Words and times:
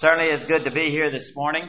Certainly 0.00 0.30
it's 0.32 0.46
good 0.46 0.64
to 0.64 0.70
be 0.70 0.92
here 0.92 1.10
this 1.10 1.36
morning. 1.36 1.68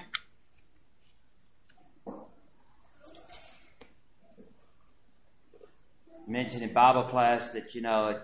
Mentioned 6.25 6.63
in 6.63 6.71
Bible 6.71 7.09
class 7.09 7.49
that, 7.49 7.75
you 7.75 7.81
know, 7.81 8.21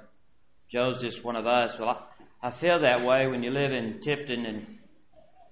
Joe's 0.71 1.01
just 1.01 1.25
one 1.25 1.35
of 1.35 1.45
us. 1.45 1.77
Well, 1.77 2.07
I, 2.41 2.47
I 2.47 2.51
feel 2.51 2.79
that 2.79 3.05
way 3.05 3.27
when 3.27 3.43
you 3.43 3.51
live 3.51 3.73
in 3.73 3.99
Tipton 3.99 4.45
and, 4.45 4.77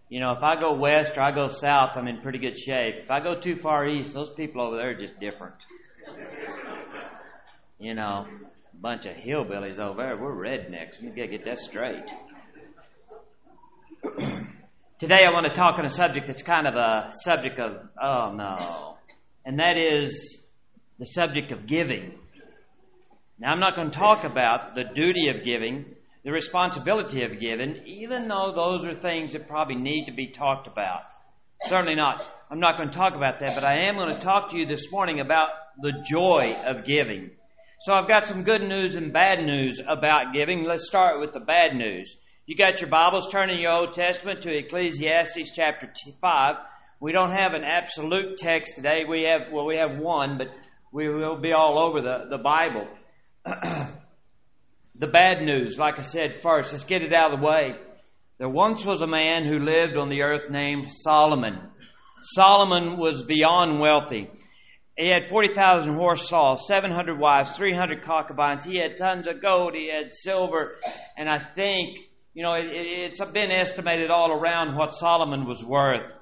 you 0.07 0.21
know, 0.21 0.31
if 0.31 0.41
I 0.41 0.57
go 0.57 0.73
west 0.73 1.17
or 1.17 1.21
I 1.23 1.35
go 1.35 1.49
south, 1.49 1.97
I'm 1.97 2.07
in 2.07 2.21
pretty 2.21 2.39
good 2.39 2.57
shape. 2.57 2.95
If 3.03 3.11
I 3.11 3.19
go 3.19 3.37
too 3.37 3.57
far 3.57 3.85
east, 3.85 4.13
those 4.13 4.29
people 4.37 4.61
over 4.61 4.77
there 4.77 4.91
are 4.91 4.95
just 4.95 5.19
different. 5.19 5.55
You 7.77 7.93
know, 7.93 8.25
a 8.25 8.77
bunch 8.77 9.05
of 9.05 9.17
hillbillies 9.17 9.79
over 9.79 10.01
there. 10.01 10.15
We're 10.15 10.33
rednecks. 10.33 11.01
You 11.01 11.09
gotta 11.09 11.27
get 11.27 11.43
that 11.43 11.59
straight. 11.59 12.05
Today 14.97 15.25
I 15.27 15.33
want 15.33 15.45
to 15.45 15.53
talk 15.53 15.77
on 15.77 15.83
a 15.83 15.89
subject 15.89 16.25
that's 16.25 16.41
kind 16.41 16.65
of 16.65 16.75
a 16.75 17.11
subject 17.25 17.59
of, 17.59 17.89
oh 18.01 18.31
no, 18.33 18.95
and 19.43 19.59
that 19.59 19.75
is 19.75 20.41
the 20.97 21.03
subject 21.03 21.51
of 21.51 21.67
giving. 21.67 22.13
Now 23.37 23.51
I'm 23.51 23.59
not 23.59 23.75
going 23.75 23.91
to 23.91 23.97
talk 23.97 24.23
about 24.23 24.73
the 24.73 24.85
duty 24.95 25.27
of 25.27 25.43
giving, 25.43 25.83
the 26.23 26.31
responsibility 26.31 27.23
of 27.23 27.41
giving, 27.41 27.83
even 27.85 28.29
though 28.29 28.53
those 28.55 28.85
are 28.85 28.95
things 28.95 29.33
that 29.33 29.49
probably 29.49 29.75
need 29.75 30.05
to 30.05 30.13
be 30.13 30.31
talked 30.31 30.65
about. 30.65 31.01
Certainly 31.63 31.95
not. 31.95 32.25
I'm 32.49 32.61
not 32.61 32.77
going 32.77 32.89
to 32.89 32.97
talk 32.97 33.15
about 33.15 33.41
that, 33.41 33.53
but 33.53 33.65
I 33.65 33.89
am 33.89 33.95
going 33.95 34.15
to 34.15 34.21
talk 34.21 34.51
to 34.51 34.57
you 34.57 34.65
this 34.65 34.89
morning 34.93 35.19
about 35.19 35.49
the 35.81 35.91
joy 36.09 36.55
of 36.65 36.85
giving. 36.85 37.31
So 37.81 37.91
I've 37.91 38.07
got 38.07 38.27
some 38.27 38.43
good 38.43 38.61
news 38.61 38.95
and 38.95 39.11
bad 39.11 39.45
news 39.45 39.81
about 39.85 40.33
giving. 40.33 40.63
Let's 40.63 40.87
start 40.87 41.19
with 41.19 41.33
the 41.33 41.41
bad 41.41 41.75
news. 41.75 42.15
You 42.47 42.55
got 42.55 42.79
your 42.79 42.91
Bibles, 42.91 43.27
turn 43.31 43.49
in 43.49 43.57
your 43.57 43.71
Old 43.71 43.93
Testament 43.93 44.43
to 44.43 44.55
Ecclesiastes 44.55 45.49
chapter 45.55 45.91
5. 46.21 46.55
We 46.99 47.11
don't 47.11 47.31
have 47.31 47.53
an 47.55 47.63
absolute 47.63 48.37
text 48.37 48.75
today. 48.75 49.01
We 49.09 49.23
have, 49.23 49.51
well, 49.51 49.65
we 49.65 49.77
have 49.77 49.97
one, 49.97 50.37
but 50.37 50.49
we 50.93 51.09
will 51.09 51.41
be 51.41 51.53
all 51.53 51.83
over 51.83 52.01
the, 52.01 52.25
the 52.29 52.37
Bible. 52.37 52.87
the 54.95 55.07
bad 55.07 55.41
news, 55.41 55.79
like 55.79 55.97
I 55.97 56.03
said 56.03 56.43
first, 56.43 56.71
let's 56.71 56.83
get 56.83 57.01
it 57.01 57.13
out 57.13 57.33
of 57.33 57.39
the 57.39 57.43
way. 57.43 57.77
There 58.37 58.47
once 58.47 58.85
was 58.85 59.01
a 59.01 59.07
man 59.07 59.47
who 59.47 59.57
lived 59.57 59.97
on 59.97 60.09
the 60.09 60.21
earth 60.21 60.51
named 60.51 60.91
Solomon. 60.91 61.57
Solomon 62.35 62.97
was 62.97 63.23
beyond 63.23 63.79
wealthy. 63.79 64.29
He 64.95 65.09
had 65.09 65.31
40,000 65.31 65.95
horse 65.95 66.27
stalls, 66.27 66.67
700 66.67 67.19
wives, 67.19 67.49
300 67.57 68.03
concubines. 68.03 68.63
He 68.63 68.77
had 68.77 68.97
tons 68.97 69.27
of 69.27 69.41
gold. 69.41 69.73
He 69.73 69.89
had 69.89 70.13
silver. 70.13 70.75
And 71.17 71.27
I 71.27 71.39
think 71.39 71.97
you 72.35 72.43
know, 72.43 72.53
it, 72.53 72.65
it's 72.67 73.23
been 73.31 73.49
estimated 73.49 74.11
all 74.11 74.31
around 74.31 74.75
what 74.75 74.93
Solomon 74.93 75.47
was 75.47 75.63
worth. 75.63 76.13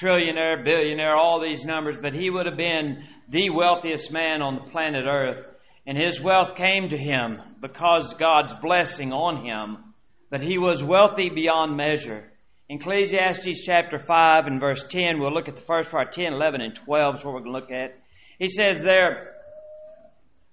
Trillionaire, 0.00 0.64
billionaire, 0.64 1.16
all 1.16 1.40
these 1.42 1.64
numbers, 1.64 1.96
but 2.00 2.14
he 2.14 2.30
would 2.30 2.46
have 2.46 2.56
been 2.56 3.04
the 3.28 3.50
wealthiest 3.50 4.12
man 4.12 4.40
on 4.40 4.54
the 4.54 4.70
planet 4.70 5.04
Earth. 5.06 5.44
And 5.86 5.98
his 5.98 6.20
wealth 6.20 6.54
came 6.56 6.90
to 6.90 6.96
him 6.96 7.40
because 7.60 8.14
God's 8.14 8.54
blessing 8.54 9.12
on 9.12 9.44
him. 9.44 9.94
But 10.30 10.42
he 10.42 10.58
was 10.58 10.82
wealthy 10.84 11.30
beyond 11.30 11.76
measure. 11.76 12.30
Ecclesiastes 12.68 13.62
chapter 13.64 13.98
5 13.98 14.46
and 14.46 14.60
verse 14.60 14.84
10, 14.84 15.18
we'll 15.18 15.32
look 15.32 15.48
at 15.48 15.56
the 15.56 15.62
first 15.62 15.90
part, 15.90 16.12
10, 16.12 16.34
11, 16.34 16.60
and 16.60 16.74
12 16.74 17.16
is 17.16 17.24
what 17.24 17.34
we're 17.34 17.40
going 17.40 17.54
to 17.54 17.58
look 17.60 17.70
at. 17.70 17.98
He 18.38 18.48
says 18.48 18.82
there, 18.82 19.34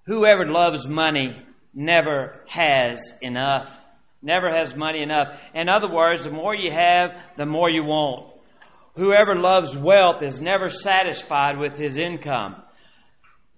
Whoever 0.05 0.45
loves 0.45 0.87
money 0.87 1.35
never 1.73 2.41
has 2.47 3.13
enough 3.21 3.69
never 4.25 4.53
has 4.53 4.75
money 4.75 5.03
enough. 5.03 5.39
In 5.53 5.69
other 5.69 5.89
words, 5.89 6.23
the 6.23 6.31
more 6.31 6.55
you 6.55 6.71
have, 6.71 7.11
the 7.37 7.45
more 7.45 7.69
you 7.69 7.83
want. 7.83 8.33
Whoever 8.95 9.35
loves 9.35 9.77
wealth 9.77 10.23
is 10.23 10.41
never 10.41 10.69
satisfied 10.69 11.57
with 11.59 11.77
his 11.77 11.97
income. 11.97 12.55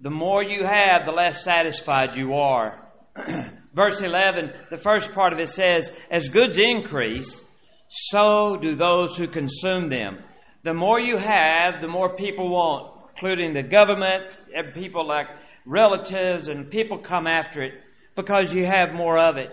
The 0.01 0.09
more 0.09 0.43
you 0.43 0.65
have, 0.65 1.05
the 1.05 1.13
less 1.13 1.43
satisfied 1.43 2.15
you 2.15 2.33
are. 2.33 2.83
Verse 3.73 4.01
11, 4.01 4.51
the 4.69 4.77
first 4.77 5.13
part 5.13 5.33
of 5.33 5.39
it 5.39 5.49
says, 5.49 5.91
As 6.11 6.29
goods 6.29 6.59
increase, 6.59 7.43
so 7.87 8.57
do 8.57 8.75
those 8.75 9.15
who 9.15 9.27
consume 9.27 9.89
them. 9.89 10.17
The 10.63 10.73
more 10.73 10.99
you 10.99 11.17
have, 11.17 11.81
the 11.81 11.87
more 11.87 12.15
people 12.15 12.49
want, 12.49 13.11
including 13.11 13.53
the 13.53 13.63
government, 13.63 14.35
people 14.73 15.07
like 15.07 15.27
relatives, 15.65 16.49
and 16.49 16.69
people 16.69 16.97
come 16.97 17.27
after 17.27 17.63
it 17.63 17.73
because 18.15 18.53
you 18.53 18.65
have 18.65 18.93
more 18.93 19.17
of 19.17 19.37
it. 19.37 19.49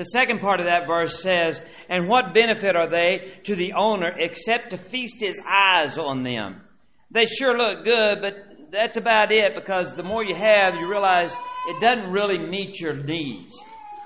The 0.00 0.04
second 0.04 0.40
part 0.40 0.60
of 0.60 0.66
that 0.66 0.86
verse 0.86 1.22
says, 1.22 1.60
And 1.90 2.08
what 2.08 2.32
benefit 2.32 2.74
are 2.74 2.88
they 2.88 3.34
to 3.44 3.54
the 3.54 3.74
owner 3.74 4.10
except 4.18 4.70
to 4.70 4.78
feast 4.78 5.16
his 5.20 5.38
eyes 5.46 5.98
on 5.98 6.22
them? 6.22 6.62
They 7.10 7.26
sure 7.26 7.54
look 7.54 7.84
good, 7.84 8.22
but 8.22 8.70
that's 8.72 8.96
about 8.96 9.30
it 9.30 9.54
because 9.54 9.94
the 9.94 10.02
more 10.02 10.24
you 10.24 10.34
have, 10.34 10.76
you 10.76 10.88
realize 10.88 11.36
it 11.68 11.80
doesn't 11.82 12.12
really 12.12 12.38
meet 12.38 12.80
your 12.80 12.94
needs. 12.94 13.54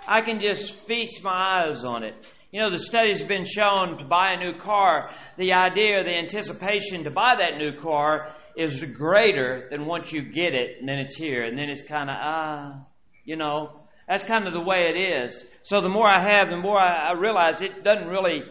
I 0.09 0.23
can 0.23 0.41
just 0.41 0.75
feast 0.85 1.23
my 1.23 1.63
eyes 1.63 1.85
on 1.85 2.03
it. 2.03 2.29
You 2.51 2.61
know, 2.61 2.73
the 2.73 2.81
study's 2.81 3.23
been 3.23 3.45
shown 3.45 3.97
to 3.99 4.05
buy 4.05 4.33
a 4.33 4.37
new 4.37 4.59
car, 4.59 5.13
the 5.37 5.53
idea, 5.53 6.03
the 6.03 6.11
anticipation 6.11 7.05
to 7.05 7.13
buy 7.13 7.37
that 7.39 7.57
new 7.57 7.73
car 7.73 8.35
is 8.57 8.83
greater 8.83 9.69
than 9.71 9.87
once 9.87 10.11
you 10.11 10.23
get 10.23 10.55
it 10.55 10.79
and 10.81 10.89
then 10.89 10.99
it's 10.99 11.15
here 11.15 11.45
and 11.45 11.57
then 11.57 11.71
it's 11.71 11.87
kind 11.87 12.11
of, 12.11 12.17
ah, 12.19 12.85
you 13.25 13.37
know, 13.37 13.84
that's 14.09 14.25
kind 14.25 14.47
of 14.47 14.53
the 14.53 14.61
way 14.61 14.91
it 14.95 15.27
is. 15.27 15.45
So 15.63 15.81
the 15.81 15.89
more 15.89 16.09
I 16.09 16.21
have, 16.21 16.51
the 16.51 16.57
more 16.57 16.79
I, 16.79 17.11
I 17.11 17.13
realize 17.13 17.63
it 17.63 17.85
doesn't 17.85 18.09
really 18.09 18.43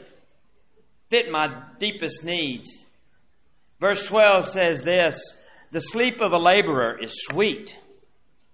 fit 1.09 1.29
my 1.31 1.63
deepest 1.79 2.23
needs. 2.23 2.67
Verse 3.79 4.05
12 4.07 4.49
says 4.49 4.81
this 4.81 5.19
The 5.71 5.79
sleep 5.79 6.21
of 6.21 6.31
a 6.31 6.37
laborer 6.37 7.01
is 7.01 7.13
sweet, 7.29 7.75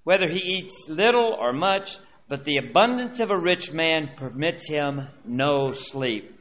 whether 0.03 0.27
he 0.27 0.39
eats 0.39 0.89
little 0.89 1.37
or 1.39 1.53
much, 1.53 1.97
but 2.27 2.43
the 2.43 2.57
abundance 2.57 3.19
of 3.19 3.31
a 3.31 3.39
rich 3.39 3.71
man 3.71 4.09
permits 4.17 4.67
him 4.67 5.07
no 5.25 5.71
sleep. 5.71 6.35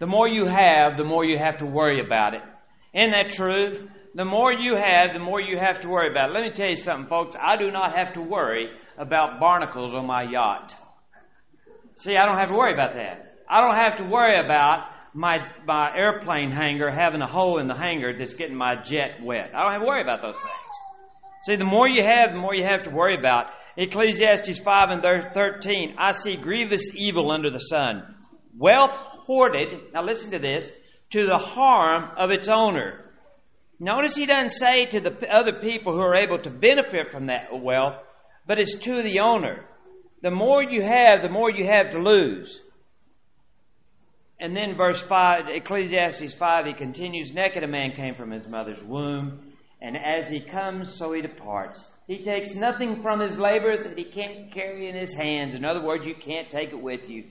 The 0.00 0.06
more 0.06 0.28
you 0.28 0.46
have, 0.46 0.96
the 0.96 1.04
more 1.04 1.24
you 1.24 1.38
have 1.38 1.58
to 1.58 1.66
worry 1.66 2.04
about 2.04 2.34
it. 2.34 2.42
Isn't 2.92 3.12
that 3.12 3.30
true? 3.30 3.88
The 4.14 4.24
more 4.24 4.52
you 4.52 4.74
have, 4.74 5.12
the 5.12 5.20
more 5.20 5.40
you 5.40 5.58
have 5.58 5.82
to 5.82 5.88
worry 5.88 6.10
about 6.10 6.30
it. 6.30 6.32
Let 6.32 6.42
me 6.42 6.50
tell 6.50 6.68
you 6.68 6.76
something, 6.76 7.08
folks. 7.08 7.36
I 7.36 7.56
do 7.56 7.70
not 7.70 7.96
have 7.96 8.14
to 8.14 8.20
worry 8.20 8.68
about 8.98 9.40
barnacles 9.40 9.94
on 9.94 10.06
my 10.06 10.22
yacht. 10.22 10.74
See, 11.96 12.16
I 12.16 12.26
don't 12.26 12.38
have 12.38 12.50
to 12.50 12.56
worry 12.56 12.74
about 12.74 12.94
that. 12.94 13.38
I 13.48 13.60
don't 13.60 13.76
have 13.76 13.98
to 13.98 14.04
worry 14.04 14.42
about 14.44 14.88
my, 15.14 15.38
my 15.66 15.96
airplane 15.96 16.50
hangar 16.50 16.90
having 16.90 17.22
a 17.22 17.26
hole 17.26 17.58
in 17.58 17.68
the 17.68 17.74
hangar 17.74 18.16
that's 18.16 18.34
getting 18.34 18.56
my 18.56 18.82
jet 18.82 19.22
wet. 19.22 19.52
I 19.54 19.62
don't 19.62 19.72
have 19.72 19.80
to 19.80 19.86
worry 19.86 20.02
about 20.02 20.20
those 20.20 20.36
things. 20.36 20.74
See, 21.46 21.56
the 21.56 21.64
more 21.64 21.88
you 21.88 22.02
have, 22.02 22.32
the 22.32 22.38
more 22.38 22.54
you 22.54 22.64
have 22.64 22.82
to 22.84 22.90
worry 22.90 23.18
about. 23.18 23.46
Ecclesiastes 23.76 24.58
5 24.58 24.88
and 24.90 25.02
13, 25.02 25.96
I 25.98 26.12
see 26.12 26.36
grievous 26.36 26.94
evil 26.94 27.30
under 27.30 27.50
the 27.50 27.58
sun. 27.58 28.16
Wealth 28.56 28.92
hoarded, 29.26 29.92
now 29.92 30.02
listen 30.04 30.30
to 30.32 30.38
this, 30.38 30.70
to 31.10 31.26
the 31.26 31.38
harm 31.38 32.10
of 32.18 32.30
its 32.30 32.48
owner. 32.48 33.04
Notice 33.78 34.16
he 34.16 34.26
doesn't 34.26 34.50
say 34.50 34.86
to 34.86 35.00
the 35.00 35.12
other 35.32 35.60
people 35.60 35.92
who 35.92 36.00
are 36.00 36.16
able 36.16 36.38
to 36.38 36.50
benefit 36.50 37.10
from 37.12 37.26
that 37.26 37.48
wealth, 37.52 37.96
but 38.46 38.58
it's 38.58 38.74
to 38.74 39.02
the 39.02 39.20
owner. 39.20 39.64
The 40.22 40.30
more 40.30 40.62
you 40.62 40.82
have, 40.82 41.22
the 41.22 41.28
more 41.28 41.50
you 41.50 41.66
have 41.66 41.92
to 41.92 41.98
lose. 41.98 42.62
And 44.38 44.54
then 44.54 44.76
verse 44.76 45.00
5, 45.00 45.48
Ecclesiastes 45.48 46.34
5, 46.34 46.66
he 46.66 46.72
continues, 46.74 47.32
Naked 47.32 47.62
a 47.62 47.68
man 47.68 47.92
came 47.92 48.14
from 48.14 48.30
his 48.30 48.48
mother's 48.48 48.82
womb, 48.82 49.52
and 49.80 49.96
as 49.96 50.28
he 50.28 50.40
comes, 50.40 50.94
so 50.94 51.12
he 51.12 51.22
departs. 51.22 51.84
He 52.06 52.22
takes 52.22 52.54
nothing 52.54 53.02
from 53.02 53.20
his 53.20 53.36
labor 53.38 53.82
that 53.82 53.98
he 53.98 54.04
can't 54.04 54.52
carry 54.52 54.88
in 54.88 54.94
his 54.94 55.14
hands. 55.14 55.54
In 55.54 55.64
other 55.64 55.82
words, 55.82 56.06
you 56.06 56.14
can't 56.14 56.48
take 56.48 56.70
it 56.70 56.80
with 56.80 57.08
you. 57.10 57.24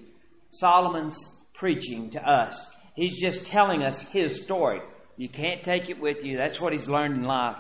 Solomon's 0.50 1.18
preaching 1.54 2.10
to 2.12 2.22
us. 2.22 2.70
He's 2.96 3.20
just 3.20 3.46
telling 3.46 3.84
us 3.84 4.02
his 4.02 4.42
story. 4.42 4.82
You 5.18 5.30
can't 5.30 5.64
take 5.64 5.90
it 5.90 6.00
with 6.00 6.24
you. 6.24 6.38
That's 6.38 6.60
what 6.60 6.74
he's 6.74 6.90
learned 6.90 7.16
in 7.16 7.24
life. 7.24 7.58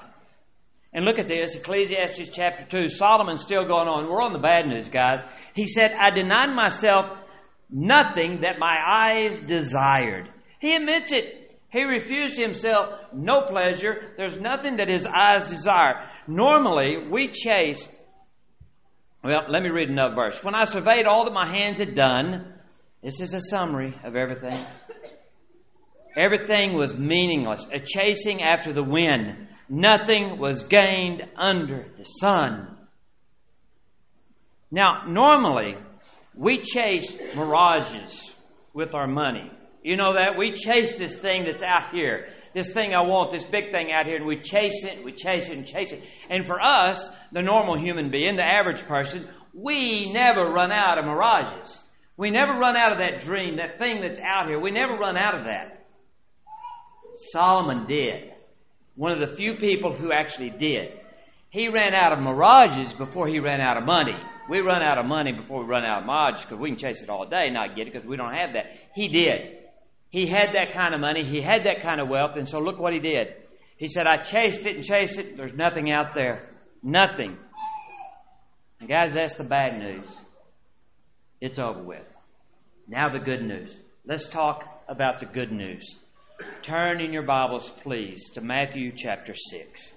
And 0.96 1.04
look 1.04 1.20
at 1.20 1.28
this, 1.28 1.56
Ecclesiastes 1.56 2.30
chapter 2.30 2.64
2. 2.64 2.88
Solomon's 2.88 3.42
still 3.42 3.68
going 3.68 3.90
on. 3.90 4.10
We're 4.10 4.22
on 4.22 4.32
the 4.32 4.40
bad 4.40 4.66
news, 4.66 4.88
guys. 4.88 5.20
He 5.54 5.68
said, 5.68 5.92
I 5.92 6.10
denied 6.10 6.56
myself 6.56 7.08
nothing 7.70 8.40
that 8.44 8.60
my 8.60 8.78
eyes 8.78 9.42
desired. 9.42 10.30
He 10.60 10.74
admits 10.74 11.12
it. 11.12 11.60
He 11.70 11.84
refused 11.84 12.38
himself 12.38 12.94
no 13.14 13.42
pleasure. 13.42 14.14
There's 14.16 14.40
nothing 14.40 14.78
that 14.78 14.88
his 14.88 15.06
eyes 15.06 15.50
desire. 15.50 16.08
Normally, 16.30 17.10
we 17.12 17.28
chase. 17.28 17.86
Well, 19.22 19.48
let 19.50 19.62
me 19.62 19.70
read 19.72 19.90
another 19.90 20.16
verse. 20.16 20.42
When 20.46 20.56
I 20.56 20.64
surveyed 20.64 21.08
all 21.08 21.26
that 21.26 21.34
my 21.34 21.50
hands 21.50 21.80
had 21.80 21.94
done, 21.94 22.54
this 23.04 23.20
is 23.20 23.34
a 23.34 23.42
summary 23.42 24.00
of 24.06 24.16
everything. 24.16 24.64
Everything 26.16 26.74
was 26.74 26.96
meaningless, 26.96 27.68
a 27.74 27.80
chasing 27.80 28.42
after 28.42 28.72
the 28.72 28.84
wind. 28.84 29.50
Nothing 29.68 30.38
was 30.38 30.64
gained 30.64 31.24
under 31.38 31.86
the 31.98 32.04
sun. 32.04 32.78
Now, 34.72 35.04
normally, 35.08 35.76
we 36.36 36.62
chase 36.62 37.18
mirages 37.36 38.36
with 38.74 38.94
our 38.94 39.08
money. 39.08 39.52
You 39.84 39.98
know 39.98 40.14
that? 40.14 40.38
We 40.38 40.52
chase 40.52 40.98
this 40.98 41.18
thing 41.18 41.46
that's 41.46 41.64
out 41.64 41.94
here. 41.94 42.28
This 42.54 42.72
thing 42.72 42.94
I 42.94 43.04
want, 43.04 43.32
this 43.32 43.44
big 43.44 43.72
thing 43.72 43.92
out 43.92 44.06
here, 44.06 44.16
and 44.16 44.26
we 44.26 44.38
chase 44.38 44.86
it, 44.86 45.04
we 45.04 45.12
chase 45.12 45.50
it, 45.50 45.58
and 45.58 45.68
chase 45.68 45.92
it. 45.92 46.04
And 46.30 46.46
for 46.46 46.62
us, 46.62 47.10
the 47.32 47.42
normal 47.42 47.78
human 47.78 48.12
being, 48.12 48.36
the 48.36 48.44
average 48.44 48.82
person, 48.84 49.28
we 49.54 50.12
never 50.12 50.52
run 50.52 50.72
out 50.72 50.98
of 50.98 51.06
mirages. 51.06 51.80
We 52.18 52.32
never 52.32 52.54
run 52.54 52.78
out 52.78 52.94
of 52.94 53.00
that 53.00 53.26
dream, 53.26 53.58
that 53.58 53.78
thing 53.78 54.02
that's 54.02 54.20
out 54.20 54.48
here. 54.48 54.60
We 54.60 54.72
never 54.72 54.94
run 54.94 55.18
out 55.18 55.38
of 55.38 55.46
that. 55.46 55.86
Solomon 57.32 57.86
did. 57.88 58.35
One 58.96 59.12
of 59.12 59.20
the 59.20 59.36
few 59.36 59.56
people 59.56 59.94
who 59.94 60.12
actually 60.12 60.52
did. 60.52 61.00
He 61.50 61.70
ran 61.70 61.94
out 61.94 62.14
of 62.14 62.20
mirages 62.20 62.94
before 62.94 63.28
he 63.28 63.40
ran 63.40 63.62
out 63.62 63.78
of 63.78 63.86
money. 63.86 64.16
We 64.50 64.60
run 64.60 64.82
out 64.82 64.98
of 64.98 65.06
money 65.06 65.32
before 65.32 65.64
we 65.64 65.66
run 65.66 65.86
out 65.86 66.02
of 66.02 66.06
mirages 66.06 66.42
because 66.44 66.60
we 66.60 66.70
can 66.70 66.78
chase 66.78 67.02
it 67.02 67.10
all 67.10 67.26
day 67.28 67.46
and 67.46 67.54
not 67.54 67.76
get 67.76 67.88
it 67.88 67.94
because 67.94 68.08
we 68.08 68.18
don't 68.18 68.34
have 68.34 68.54
that. 68.54 68.66
He 68.94 69.08
did. 69.08 69.58
He 70.10 70.28
had 70.28 70.54
that 70.54 70.74
kind 70.74 70.94
of 70.94 71.02
money. 71.02 71.26
He 71.26 71.42
had 71.42 71.66
that 71.66 71.82
kind 71.82 72.00
of 72.00 72.08
wealth. 72.08 72.36
And 72.38 72.48
so 72.48 72.60
look 72.60 72.80
what 72.80 72.94
he 72.94 73.00
did. 73.00 73.34
He 73.78 73.88
said, 73.88 74.08
I 74.08 74.22
chased 74.24 74.66
it 74.66 74.76
and 74.76 74.84
chased 74.84 75.18
it. 75.20 75.36
There's 75.36 75.54
nothing 75.54 75.92
out 75.92 76.14
there. 76.14 76.50
Nothing. 76.82 77.38
And 78.80 78.90
guys, 78.90 79.14
that's 79.14 79.36
the 79.36 79.44
bad 79.44 79.80
news. 79.80 80.08
It's 81.42 81.60
over 81.60 81.82
with. 81.82 82.06
Now 82.88 83.10
the 83.10 83.20
good 83.20 83.42
news. 83.42 83.76
Let's 84.06 84.28
talk 84.28 84.64
about 84.88 85.20
the 85.20 85.26
good 85.26 85.52
news. 85.52 85.96
Turn 86.64 87.00
in 87.00 87.14
your 87.14 87.24
Bibles, 87.24 87.70
please, 87.82 88.30
to 88.32 88.42
Matthew 88.42 88.92
chapter 88.92 89.34
6. 89.34 89.92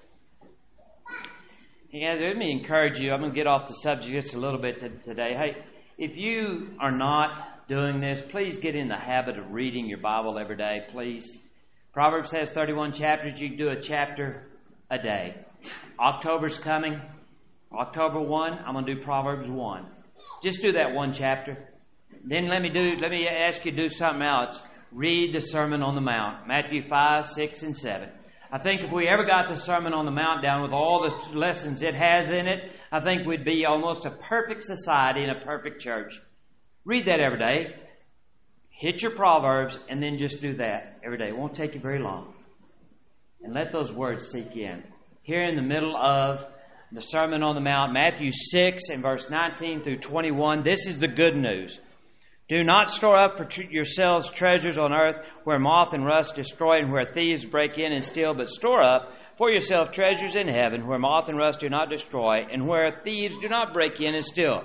Hey 1.88 2.00
guys, 2.00 2.20
let 2.20 2.36
me 2.36 2.52
encourage 2.52 2.98
you. 2.98 3.12
I'm 3.12 3.20
going 3.20 3.32
to 3.32 3.36
get 3.36 3.48
off 3.48 3.66
the 3.66 3.74
subject 3.74 4.12
just 4.12 4.34
a 4.34 4.38
little 4.38 4.60
bit 4.60 4.80
today. 5.04 5.34
Hey, 5.34 5.56
if 5.96 6.16
you 6.16 6.74
are 6.78 6.96
not 6.96 7.66
doing 7.66 8.00
this, 8.00 8.22
please 8.30 8.60
get 8.60 8.76
in 8.76 8.86
the 8.86 8.96
habit 8.96 9.36
of 9.36 9.50
reading 9.50 9.86
your 9.86 9.98
Bible 9.98 10.38
every 10.38 10.56
day, 10.56 10.86
please. 10.92 11.38
Proverbs 11.92 12.30
has 12.30 12.50
31 12.52 12.92
chapters. 12.92 13.40
You 13.40 13.56
do 13.56 13.70
a 13.70 13.80
chapter 13.80 14.46
a 14.90 14.98
day. 14.98 15.34
October's 15.98 16.58
coming. 16.58 17.00
October 17.72 18.20
1, 18.20 18.60
I'm 18.64 18.74
going 18.74 18.86
to 18.86 18.94
do 18.94 19.02
Proverbs 19.02 19.48
1. 19.48 19.86
Just 20.44 20.62
do 20.62 20.72
that 20.72 20.92
one 20.92 21.12
chapter. 21.12 21.58
Then 22.24 22.48
let 22.48 22.62
me 22.62 22.68
do 22.68 22.96
let 23.00 23.10
me 23.10 23.26
ask 23.26 23.64
you 23.64 23.72
to 23.72 23.76
do 23.76 23.88
something 23.88 24.22
else. 24.22 24.60
Read 24.92 25.34
the 25.34 25.40
Sermon 25.40 25.82
on 25.82 25.94
the 25.94 26.00
Mount, 26.00 26.48
Matthew 26.48 26.88
5, 26.88 27.26
6, 27.26 27.62
and 27.62 27.76
7. 27.76 28.08
I 28.50 28.58
think 28.58 28.80
if 28.80 28.90
we 28.90 29.06
ever 29.06 29.26
got 29.26 29.50
the 29.50 29.60
Sermon 29.60 29.92
on 29.92 30.06
the 30.06 30.10
Mount 30.10 30.42
down 30.42 30.62
with 30.62 30.72
all 30.72 31.02
the 31.02 31.38
lessons 31.38 31.82
it 31.82 31.94
has 31.94 32.30
in 32.30 32.46
it, 32.46 32.72
I 32.90 33.00
think 33.00 33.26
we'd 33.26 33.44
be 33.44 33.66
almost 33.66 34.06
a 34.06 34.10
perfect 34.10 34.62
society 34.62 35.22
and 35.22 35.30
a 35.30 35.44
perfect 35.44 35.82
church. 35.82 36.18
Read 36.86 37.06
that 37.06 37.20
every 37.20 37.38
day. 37.38 37.74
Hit 38.70 39.02
your 39.02 39.10
Proverbs 39.10 39.78
and 39.90 40.02
then 40.02 40.16
just 40.16 40.40
do 40.40 40.56
that 40.56 40.98
every 41.04 41.18
day. 41.18 41.28
It 41.28 41.36
won't 41.36 41.54
take 41.54 41.74
you 41.74 41.80
very 41.80 41.98
long. 41.98 42.32
And 43.42 43.52
let 43.52 43.72
those 43.72 43.92
words 43.92 44.30
sink 44.30 44.56
in. 44.56 44.82
Here 45.22 45.42
in 45.42 45.56
the 45.56 45.62
middle 45.62 45.94
of 45.94 46.46
the 46.90 47.02
Sermon 47.02 47.42
on 47.42 47.54
the 47.54 47.60
Mount, 47.60 47.92
Matthew 47.92 48.30
6 48.32 48.88
and 48.88 49.02
verse 49.02 49.28
19 49.28 49.82
through 49.82 49.98
21, 49.98 50.62
this 50.62 50.86
is 50.86 50.98
the 50.98 51.08
good 51.08 51.36
news. 51.36 51.78
Do 52.48 52.64
not 52.64 52.90
store 52.90 53.16
up 53.16 53.36
for 53.36 53.46
yourselves 53.62 54.30
treasures 54.30 54.78
on 54.78 54.92
earth 54.92 55.16
where 55.44 55.58
moth 55.58 55.92
and 55.92 56.04
rust 56.04 56.34
destroy 56.34 56.78
and 56.78 56.90
where 56.90 57.12
thieves 57.12 57.44
break 57.44 57.76
in 57.76 57.92
and 57.92 58.02
steal, 58.02 58.32
but 58.32 58.48
store 58.48 58.82
up 58.82 59.12
for 59.36 59.50
yourself 59.50 59.92
treasures 59.92 60.34
in 60.34 60.48
heaven 60.48 60.86
where 60.86 60.98
moth 60.98 61.28
and 61.28 61.36
rust 61.36 61.60
do 61.60 61.68
not 61.68 61.90
destroy 61.90 62.46
and 62.50 62.66
where 62.66 63.00
thieves 63.04 63.36
do 63.38 63.48
not 63.48 63.74
break 63.74 64.00
in 64.00 64.14
and 64.14 64.24
steal. 64.24 64.62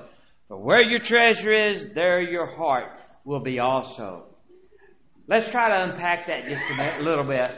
For 0.48 0.58
where 0.58 0.82
your 0.82 1.00
treasure 1.00 1.54
is, 1.54 1.88
there 1.94 2.22
your 2.22 2.56
heart 2.56 3.02
will 3.26 3.42
be 3.42 3.60
also. 3.60 4.28
Let's 5.28 5.50
try 5.52 5.70
to 5.70 5.92
unpack 5.92 6.28
that 6.28 6.46
just 6.46 7.00
a 7.00 7.04
little 7.04 7.26
bit. 7.26 7.52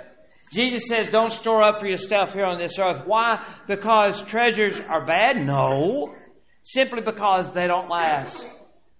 Jesus 0.53 0.87
says, 0.87 1.09
don't 1.09 1.31
store 1.31 1.63
up 1.63 1.79
for 1.79 1.87
yourself 1.87 2.33
here 2.33 2.45
on 2.45 2.59
this 2.59 2.79
earth. 2.79 3.03
Why? 3.05 3.45
Because 3.67 4.21
treasures 4.23 4.79
are 4.79 5.05
bad? 5.05 5.37
No. 5.37 6.15
Simply 6.61 7.01
because 7.01 7.51
they 7.53 7.67
don't 7.67 7.89
last. 7.89 8.45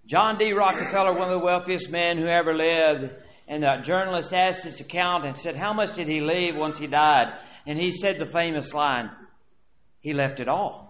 John 0.07 0.37
D. 0.37 0.53
Rockefeller, 0.53 1.13
one 1.13 1.29
of 1.29 1.39
the 1.39 1.45
wealthiest 1.45 1.89
men 1.89 2.17
who 2.17 2.27
ever 2.27 2.53
lived, 2.53 3.13
and 3.47 3.63
the 3.63 3.77
journalist 3.83 4.33
asked 4.33 4.63
his 4.63 4.79
accountant, 4.79 5.39
said, 5.39 5.55
How 5.55 5.73
much 5.73 5.93
did 5.93 6.07
he 6.07 6.19
leave 6.19 6.55
once 6.55 6.77
he 6.77 6.87
died? 6.87 7.33
And 7.65 7.77
he 7.77 7.91
said 7.91 8.19
the 8.19 8.25
famous 8.25 8.73
line, 8.73 9.09
He 10.01 10.13
left 10.13 10.39
it 10.39 10.47
all. 10.47 10.85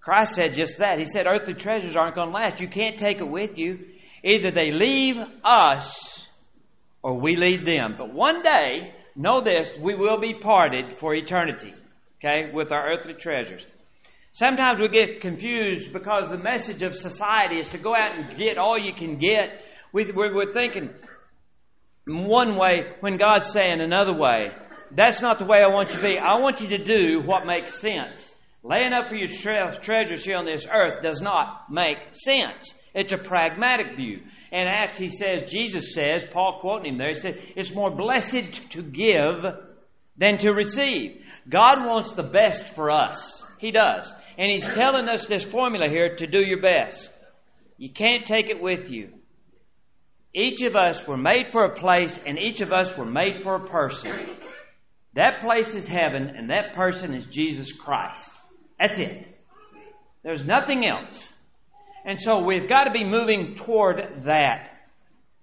Christ 0.00 0.34
said 0.34 0.54
just 0.54 0.78
that. 0.78 0.98
He 0.98 1.04
said, 1.06 1.26
Earthly 1.26 1.54
treasures 1.54 1.96
aren't 1.96 2.16
going 2.16 2.28
to 2.28 2.34
last. 2.34 2.60
You 2.60 2.68
can't 2.68 2.98
take 2.98 3.18
it 3.18 3.28
with 3.28 3.56
you. 3.56 3.86
Either 4.24 4.50
they 4.50 4.70
leave 4.72 5.16
us 5.44 6.26
or 7.02 7.18
we 7.18 7.36
leave 7.36 7.64
them. 7.64 7.94
But 7.96 8.12
one 8.12 8.42
day, 8.42 8.94
know 9.16 9.40
this, 9.40 9.72
we 9.80 9.94
will 9.94 10.18
be 10.18 10.34
parted 10.34 10.98
for 10.98 11.14
eternity, 11.14 11.74
okay, 12.18 12.50
with 12.52 12.72
our 12.72 12.92
earthly 12.92 13.14
treasures. 13.14 13.64
Sometimes 14.32 14.80
we 14.80 14.88
get 14.88 15.20
confused 15.20 15.92
because 15.92 16.30
the 16.30 16.38
message 16.38 16.82
of 16.82 16.96
society 16.96 17.58
is 17.58 17.68
to 17.68 17.78
go 17.78 17.94
out 17.94 18.16
and 18.16 18.38
get 18.38 18.56
all 18.56 18.78
you 18.78 18.94
can 18.94 19.18
get. 19.18 19.60
We, 19.92 20.04
are 20.04 20.52
thinking 20.54 20.90
one 22.06 22.56
way 22.56 22.92
when 23.00 23.18
God's 23.18 23.50
saying 23.52 23.80
another 23.80 24.14
way. 24.14 24.48
That's 24.90 25.20
not 25.20 25.38
the 25.38 25.44
way 25.44 25.58
I 25.58 25.72
want 25.72 25.90
you 25.90 25.96
to 25.96 26.02
be. 26.02 26.18
I 26.18 26.40
want 26.40 26.60
you 26.60 26.68
to 26.68 26.84
do 26.84 27.20
what 27.24 27.46
makes 27.46 27.74
sense. 27.78 28.26
Laying 28.62 28.92
up 28.92 29.08
for 29.08 29.16
yourselves 29.16 29.78
treasures 29.78 30.24
here 30.24 30.36
on 30.36 30.46
this 30.46 30.66
earth 30.66 31.02
does 31.02 31.20
not 31.20 31.70
make 31.70 31.98
sense. 32.12 32.74
It's 32.94 33.12
a 33.12 33.18
pragmatic 33.18 33.96
view. 33.96 34.20
And 34.50 34.68
Acts, 34.68 34.98
he 34.98 35.10
says, 35.10 35.50
Jesus 35.50 35.94
says, 35.94 36.24
Paul 36.30 36.58
quoting 36.60 36.92
him 36.92 36.98
there, 36.98 37.08
he 37.08 37.20
said, 37.20 37.42
it's 37.56 37.74
more 37.74 37.90
blessed 37.90 38.70
to 38.70 38.82
give 38.82 39.44
than 40.16 40.38
to 40.38 40.52
receive. 40.52 41.22
God 41.48 41.86
wants 41.86 42.12
the 42.12 42.22
best 42.22 42.68
for 42.74 42.90
us. 42.90 43.42
He 43.58 43.70
does. 43.70 44.12
And 44.38 44.50
He's 44.50 44.68
telling 44.70 45.08
us 45.08 45.26
this 45.26 45.44
formula 45.44 45.88
here 45.88 46.16
to 46.16 46.26
do 46.26 46.40
your 46.40 46.60
best. 46.60 47.10
You 47.76 47.90
can't 47.90 48.24
take 48.24 48.48
it 48.48 48.62
with 48.62 48.90
you. 48.90 49.10
Each 50.34 50.62
of 50.62 50.76
us 50.76 51.06
were 51.06 51.16
made 51.16 51.48
for 51.48 51.64
a 51.64 51.74
place, 51.78 52.18
and 52.24 52.38
each 52.38 52.60
of 52.60 52.72
us 52.72 52.96
were 52.96 53.04
made 53.04 53.42
for 53.42 53.56
a 53.56 53.68
person. 53.68 54.12
That 55.14 55.42
place 55.42 55.74
is 55.74 55.86
heaven, 55.86 56.28
and 56.28 56.48
that 56.50 56.74
person 56.74 57.14
is 57.14 57.26
Jesus 57.26 57.70
Christ. 57.72 58.32
That's 58.78 58.98
it. 58.98 59.26
There's 60.22 60.46
nothing 60.46 60.86
else. 60.86 61.28
And 62.04 62.18
so 62.18 62.42
we've 62.44 62.68
got 62.68 62.84
to 62.84 62.90
be 62.90 63.04
moving 63.04 63.54
toward 63.54 64.24
that. 64.24 64.70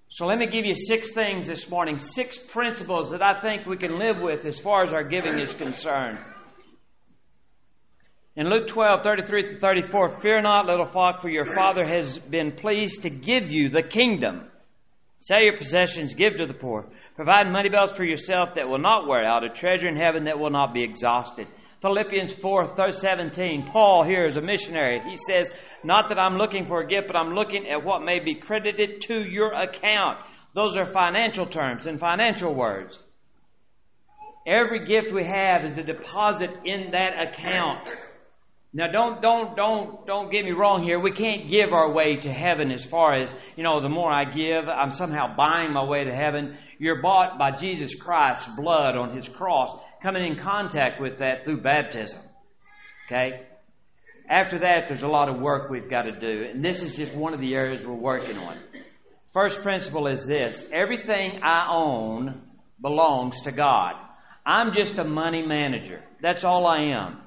So 0.10 0.26
let 0.26 0.40
me 0.40 0.48
give 0.48 0.66
you 0.66 0.74
six 0.74 1.12
things 1.12 1.46
this 1.46 1.70
morning, 1.70 2.00
six 2.00 2.38
principles 2.38 3.12
that 3.12 3.22
I 3.22 3.40
think 3.42 3.68
we 3.68 3.78
can 3.78 4.00
live 4.00 4.18
with 4.20 4.44
as 4.46 4.60
far 4.60 4.82
as 4.82 4.92
our 4.92 5.04
giving 5.04 5.38
is 5.38 5.54
concerned. 5.54 6.18
In 8.40 8.50
Luke 8.50 8.68
12, 8.68 9.04
33 9.04 9.50
to 9.50 9.58
34, 9.58 10.20
fear 10.22 10.42
not, 10.42 10.66
little 10.66 10.86
flock, 10.86 11.20
for 11.22 11.28
your 11.28 11.44
Father 11.44 11.84
has 11.86 12.18
been 12.18 12.54
pleased 12.54 13.02
to 13.02 13.10
give 13.10 13.52
you 13.52 13.68
the 13.68 13.84
kingdom. 13.84 14.48
Sell 15.18 15.42
your 15.42 15.58
possessions, 15.58 16.14
give 16.14 16.38
to 16.38 16.46
the 16.46 16.54
poor. 16.54 16.88
Provide 17.18 17.52
money 17.52 17.68
belts 17.68 17.92
for 17.92 18.06
yourself 18.06 18.56
that 18.56 18.70
will 18.70 18.80
not 18.80 19.10
wear 19.10 19.26
out, 19.26 19.44
a 19.44 19.50
treasure 19.50 19.90
in 19.90 19.98
heaven 19.98 20.24
that 20.24 20.40
will 20.40 20.52
not 20.52 20.74
be 20.74 20.86
exhausted. 20.86 21.48
Philippians 21.82 22.32
4, 22.32 22.76
17, 22.94 23.66
Paul 23.66 24.06
here 24.06 24.24
is 24.24 24.38
a 24.38 24.42
missionary. 24.42 25.02
He 25.02 25.18
says, 25.18 25.52
Not 25.84 26.08
that 26.08 26.18
I'm 26.18 26.38
looking 26.38 26.66
for 26.66 26.80
a 26.80 26.88
gift, 26.88 27.08
but 27.08 27.18
I'm 27.18 27.36
looking 27.36 27.68
at 27.68 27.84
what 27.84 28.06
may 28.06 28.24
be 28.24 28.36
credited 28.36 29.02
to 29.08 29.30
your 29.30 29.52
account. 29.52 30.20
Those 30.54 30.78
are 30.78 30.86
financial 30.86 31.46
terms 31.46 31.88
and 31.88 32.00
financial 32.00 32.56
words. 32.56 32.98
Every 34.48 34.86
gift 34.86 35.12
we 35.14 35.26
have 35.26 35.66
is 35.66 35.78
a 35.78 35.84
deposit 35.84 36.52
in 36.64 36.92
that 36.92 37.22
account. 37.22 37.90
Now 38.72 38.92
don't 38.92 39.22
don't 39.22 39.56
don't 39.56 40.06
don't 40.06 40.32
get 40.32 40.46
me 40.46 40.52
wrong 40.52 40.84
here. 40.84 41.00
We 41.00 41.12
can't 41.12 41.50
give 41.50 41.74
our 41.74 41.92
way 41.92 42.18
to 42.18 42.32
heaven 42.32 42.72
as 42.72 42.86
far 42.86 43.16
as, 43.16 43.34
you 43.56 43.64
know, 43.64 43.82
the 43.82 43.90
more 43.90 44.12
I 44.12 44.26
give, 44.26 44.68
I'm 44.70 44.92
somehow 44.92 45.36
buying 45.36 45.74
my 45.74 45.84
way 45.84 46.04
to 46.04 46.16
heaven. 46.16 46.56
You're 46.78 47.02
bought 47.02 47.40
by 47.40 47.52
Jesus 47.52 47.96
Christ's 47.96 48.48
blood 48.56 48.96
on 48.96 49.16
his 49.16 49.28
cross, 49.28 49.76
coming 50.04 50.24
in 50.24 50.38
contact 50.38 51.02
with 51.02 51.18
that 51.20 51.46
through 51.46 51.62
baptism. 51.62 52.20
Okay? 53.08 53.48
After 54.30 54.60
that, 54.60 54.88
there's 54.88 55.02
a 55.02 55.08
lot 55.08 55.30
of 55.30 55.40
work 55.40 55.72
we've 55.72 55.90
got 55.90 56.04
to 56.04 56.12
do, 56.12 56.46
and 56.52 56.64
this 56.64 56.84
is 56.84 56.96
just 56.96 57.16
one 57.16 57.34
of 57.34 57.40
the 57.40 57.56
areas 57.56 57.84
we're 57.84 57.94
working 57.96 58.38
on. 58.38 58.60
First 59.34 59.64
principle 59.64 60.06
is 60.06 60.28
this 60.28 60.64
everything 60.72 61.42
I 61.42 61.70
own 61.72 62.44
belongs 62.80 63.42
to 63.42 63.52
God. 63.52 63.94
I'm 64.46 64.74
just 64.74 65.00
a 65.00 65.04
money 65.04 65.42
manager. 65.46 66.04
That's 66.22 66.44
all 66.44 66.68
I 66.68 66.92
am. 66.96 67.22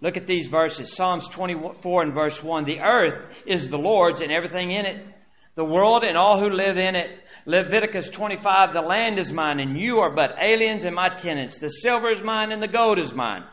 Look 0.00 0.16
at 0.16 0.26
these 0.26 0.46
verses 0.48 0.94
Psalms 0.94 1.28
24 1.28 2.02
and 2.02 2.14
verse 2.14 2.42
1. 2.42 2.64
The 2.64 2.80
earth 2.80 3.34
is 3.46 3.68
the 3.68 3.78
Lord's 3.78 4.20
and 4.20 4.30
everything 4.30 4.70
in 4.72 4.84
it, 4.84 5.06
the 5.54 5.64
world 5.64 6.04
and 6.04 6.16
all 6.16 6.38
who 6.38 6.50
live 6.50 6.76
in 6.76 6.94
it. 6.94 7.20
Leviticus 7.46 8.10
25 8.10 8.74
The 8.74 8.80
land 8.80 9.18
is 9.18 9.32
mine, 9.32 9.60
and 9.60 9.78
you 9.78 9.98
are 9.98 10.14
but 10.14 10.36
aliens 10.42 10.84
and 10.84 10.94
my 10.94 11.14
tenants. 11.14 11.58
The 11.58 11.68
silver 11.68 12.10
is 12.10 12.22
mine, 12.22 12.52
and 12.52 12.62
the 12.62 12.68
gold 12.68 12.98
is 12.98 13.14
mine. 13.14 13.44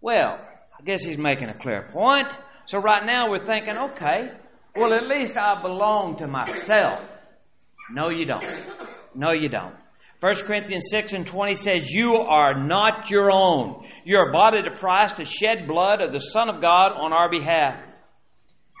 Well, 0.00 0.38
I 0.78 0.84
guess 0.84 1.02
he's 1.02 1.18
making 1.18 1.48
a 1.48 1.54
clear 1.54 1.88
point. 1.90 2.28
So 2.66 2.78
right 2.78 3.04
now 3.04 3.30
we're 3.30 3.46
thinking, 3.46 3.76
okay, 3.76 4.30
well, 4.76 4.92
at 4.92 5.08
least 5.08 5.36
I 5.36 5.60
belong 5.60 6.18
to 6.18 6.28
myself. 6.28 7.00
No, 7.90 8.10
you 8.10 8.26
don't. 8.26 8.44
No, 9.14 9.32
you 9.32 9.48
don't. 9.48 9.74
1 10.20 10.34
Corinthians 10.46 10.88
6 10.90 11.12
and 11.12 11.26
20 11.26 11.54
says, 11.54 11.90
You 11.92 12.14
are 12.14 12.66
not 12.66 13.08
your 13.08 13.30
own. 13.30 13.86
You 14.04 14.18
are 14.18 14.32
bought 14.32 14.56
at 14.56 14.66
a 14.66 14.76
price 14.76 15.12
to 15.12 15.24
shed 15.24 15.68
blood 15.68 16.00
of 16.00 16.12
the 16.12 16.18
Son 16.18 16.48
of 16.48 16.60
God 16.60 16.92
on 16.92 17.12
our 17.12 17.30
behalf. 17.30 17.80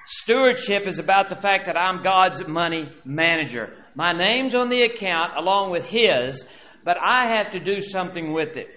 Stewardship 0.06 0.86
is 0.86 0.98
about 0.98 1.28
the 1.28 1.36
fact 1.36 1.66
that 1.66 1.76
I'm 1.76 2.02
God's 2.02 2.42
money 2.48 2.90
manager. 3.04 3.74
My 3.94 4.12
name's 4.12 4.54
on 4.54 4.68
the 4.68 4.82
account 4.82 5.36
along 5.36 5.70
with 5.70 5.84
His, 5.84 6.44
but 6.84 6.96
I 6.96 7.28
have 7.36 7.52
to 7.52 7.60
do 7.60 7.82
something 7.82 8.32
with 8.32 8.56
it. 8.56 8.68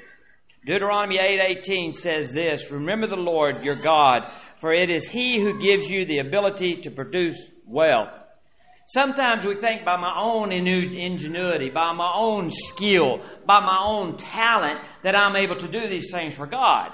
Deuteronomy 0.63 1.17
8:18 1.17 1.93
says 1.93 2.31
this, 2.31 2.69
"Remember 2.71 3.07
the 3.07 3.15
Lord 3.15 3.63
your 3.63 3.75
God, 3.75 4.31
for 4.59 4.71
it 4.71 4.91
is 4.91 5.09
he 5.09 5.39
who 5.39 5.59
gives 5.59 5.89
you 5.89 6.05
the 6.05 6.19
ability 6.19 6.81
to 6.81 6.91
produce 6.91 7.43
wealth." 7.65 8.20
Sometimes 8.93 9.45
we 9.45 9.55
think 9.61 9.85
by 9.85 9.97
my 9.97 10.19
own 10.21 10.51
ingenuity, 10.51 11.69
by 11.69 11.93
my 11.93 12.13
own 12.15 12.49
skill, 12.49 13.19
by 13.45 13.59
my 13.59 13.85
own 13.87 14.17
talent 14.17 14.79
that 15.03 15.15
I'm 15.15 15.35
able 15.35 15.57
to 15.57 15.67
do 15.71 15.89
these 15.89 16.11
things 16.11 16.35
for 16.35 16.47
God. 16.47 16.89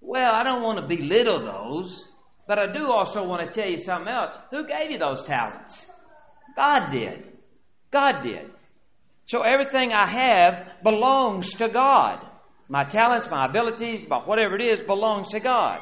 Well, 0.00 0.32
I 0.32 0.42
don't 0.44 0.62
want 0.62 0.80
to 0.80 0.96
belittle 0.96 1.44
those. 1.44 2.04
But 2.48 2.60
I 2.60 2.72
do 2.72 2.92
also 2.92 3.26
want 3.26 3.46
to 3.46 3.60
tell 3.60 3.68
you 3.68 3.78
something 3.78 4.06
else. 4.06 4.34
Who 4.50 4.66
gave 4.66 4.92
you 4.92 4.98
those 4.98 5.24
talents? 5.24 5.84
God 6.54 6.90
did. 6.92 7.24
God 7.90 8.22
did. 8.22 8.50
So 9.24 9.42
everything 9.42 9.92
I 9.92 10.06
have 10.06 10.82
belongs 10.84 11.52
to 11.54 11.68
God. 11.68 12.24
My 12.68 12.84
talents, 12.84 13.28
my 13.28 13.46
abilities, 13.46 14.04
but 14.08 14.28
whatever 14.28 14.54
it 14.54 14.62
is 14.62 14.80
belongs 14.80 15.30
to 15.30 15.40
God. 15.40 15.80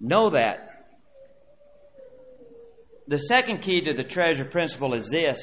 Know 0.00 0.30
that. 0.30 0.71
The 3.08 3.18
second 3.18 3.62
key 3.62 3.80
to 3.82 3.94
the 3.94 4.04
treasure 4.04 4.44
principle 4.44 4.94
is 4.94 5.08
this. 5.10 5.40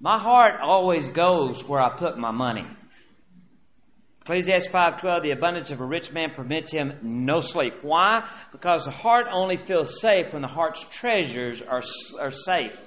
My 0.00 0.18
heart 0.18 0.60
always 0.62 1.08
goes 1.10 1.62
where 1.68 1.80
I 1.80 1.96
put 1.96 2.18
my 2.18 2.30
money. 2.30 2.66
Ecclesiastes 4.22 4.68
5:12 4.68 5.22
the 5.22 5.30
abundance 5.30 5.70
of 5.70 5.80
a 5.80 5.84
rich 5.84 6.12
man 6.12 6.30
permits 6.30 6.72
him 6.72 6.98
no 7.02 7.40
sleep. 7.40 7.74
Why? 7.82 8.28
Because 8.52 8.84
the 8.84 8.90
heart 8.90 9.26
only 9.32 9.56
feels 9.56 10.00
safe 10.00 10.32
when 10.32 10.42
the 10.42 10.48
heart's 10.48 10.84
treasures 10.90 11.62
are 11.62 11.82
are 12.18 12.30
safe. 12.30 12.78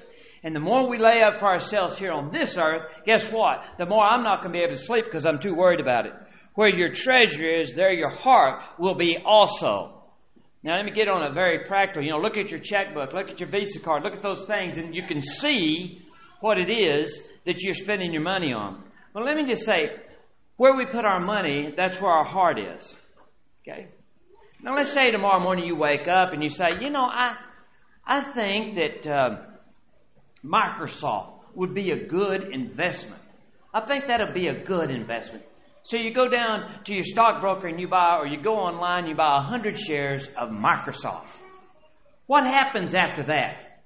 And 0.44 0.56
the 0.56 0.60
more 0.60 0.90
we 0.90 0.98
lay 0.98 1.22
up 1.22 1.40
for 1.40 1.48
ourselves 1.48 1.98
here 1.98 2.12
on 2.12 2.32
this 2.32 2.58
earth, 2.58 2.84
guess 3.06 3.32
what? 3.32 3.64
The 3.78 3.86
more 3.86 4.04
I'm 4.04 4.24
not 4.24 4.42
going 4.42 4.52
to 4.54 4.60
be 4.60 4.64
able 4.64 4.76
to 4.76 4.82
sleep 4.82 5.06
because 5.06 5.26
I'm 5.26 5.40
too 5.40 5.56
worried 5.56 5.80
about 5.80 6.06
it. 6.06 6.14
Where 6.56 6.68
your 6.68 6.90
treasure 6.90 7.48
is, 7.48 7.74
there 7.74 7.94
your 7.94 8.12
heart 8.12 8.62
will 8.78 8.96
be 8.96 9.18
also. 9.26 10.03
Now 10.64 10.78
let 10.78 10.86
me 10.86 10.92
get 10.92 11.10
on 11.10 11.24
a 11.24 11.34
very 11.34 11.66
practical. 11.66 12.02
You 12.04 12.12
know, 12.12 12.20
look 12.20 12.38
at 12.38 12.50
your 12.50 12.60
checkbook, 12.60 13.14
look 13.14 13.30
at 13.30 13.40
your 13.40 13.50
Visa 13.50 13.80
card, 13.80 14.04
look 14.04 14.14
at 14.14 14.24
those 14.24 14.46
things, 14.46 14.78
and 14.78 14.96
you 14.96 15.04
can 15.04 15.22
see 15.22 16.02
what 16.40 16.58
it 16.58 16.70
is 16.70 17.22
that 17.46 17.62
you're 17.62 17.74
spending 17.74 18.14
your 18.14 18.22
money 18.22 18.54
on. 18.54 18.84
Well, 19.14 19.26
let 19.26 19.36
me 19.36 19.46
just 19.46 19.66
say, 19.66 19.92
where 20.58 20.76
we 20.76 20.86
put 20.86 21.04
our 21.04 21.20
money, 21.20 21.74
that's 21.76 22.00
where 22.00 22.12
our 22.12 22.24
heart 22.26 22.58
is. 22.60 22.96
Okay? 23.62 23.88
Now, 24.62 24.76
let's 24.76 24.92
say 24.92 25.12
tomorrow 25.12 25.42
morning 25.42 25.66
you 25.66 25.76
wake 25.76 26.08
up 26.08 26.32
and 26.32 26.42
you 26.42 26.50
say, 26.50 26.68
you 26.80 26.90
know, 26.90 27.06
I, 27.06 27.36
I 28.06 28.22
think 28.22 28.76
that 28.76 29.08
uh, 29.08 29.38
Microsoft 30.44 31.40
would 31.56 31.74
be 31.74 31.92
a 31.92 32.08
good 32.08 32.54
investment. 32.54 33.22
I 33.74 33.86
think 33.86 34.08
that'll 34.08 34.34
be 34.34 34.48
a 34.48 34.64
good 34.64 34.90
investment. 34.90 35.44
So 35.84 35.98
you 35.98 36.14
go 36.14 36.30
down 36.30 36.84
to 36.86 36.94
your 36.94 37.04
stockbroker 37.04 37.68
and 37.68 37.80
you 37.80 37.90
buy, 37.90 38.18
or 38.18 38.26
you 38.26 38.42
go 38.42 38.56
online, 38.56 39.06
you 39.06 39.16
buy 39.16 39.36
100 39.36 39.78
shares 39.78 40.26
of 40.38 40.50
Microsoft. 40.50 41.28
What 42.26 42.46
happens 42.46 42.96
after 42.96 43.24
that? 43.28 43.82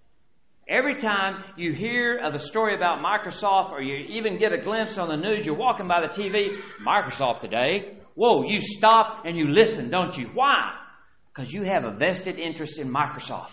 Every 0.70 1.00
time 1.00 1.44
you 1.58 1.74
hear 1.74 2.20
of 2.20 2.36
a 2.36 2.40
story 2.40 2.76
about 2.76 3.00
Microsoft 3.04 3.72
or 3.72 3.82
you 3.82 3.96
even 4.10 4.38
get 4.38 4.54
a 4.54 4.60
glimpse 4.60 5.00
on 5.00 5.08
the 5.08 5.16
news, 5.16 5.44
you're 5.44 5.56
walking 5.56 5.88
by 5.88 6.02
the 6.02 6.08
TV, 6.08 6.50
Microsoft 6.86 7.42
today. 7.42 7.98
Whoa, 8.14 8.44
you 8.44 8.60
stop 8.62 9.24
and 9.26 9.36
you 9.36 9.48
listen, 9.48 9.90
don't 9.90 10.16
you? 10.16 10.28
Why? 10.34 10.74
Because 11.34 11.52
you 11.52 11.64
have 11.64 11.84
a 11.84 11.98
vested 11.98 12.38
interest 12.38 12.78
in 12.78 12.94
Microsoft. 12.94 13.52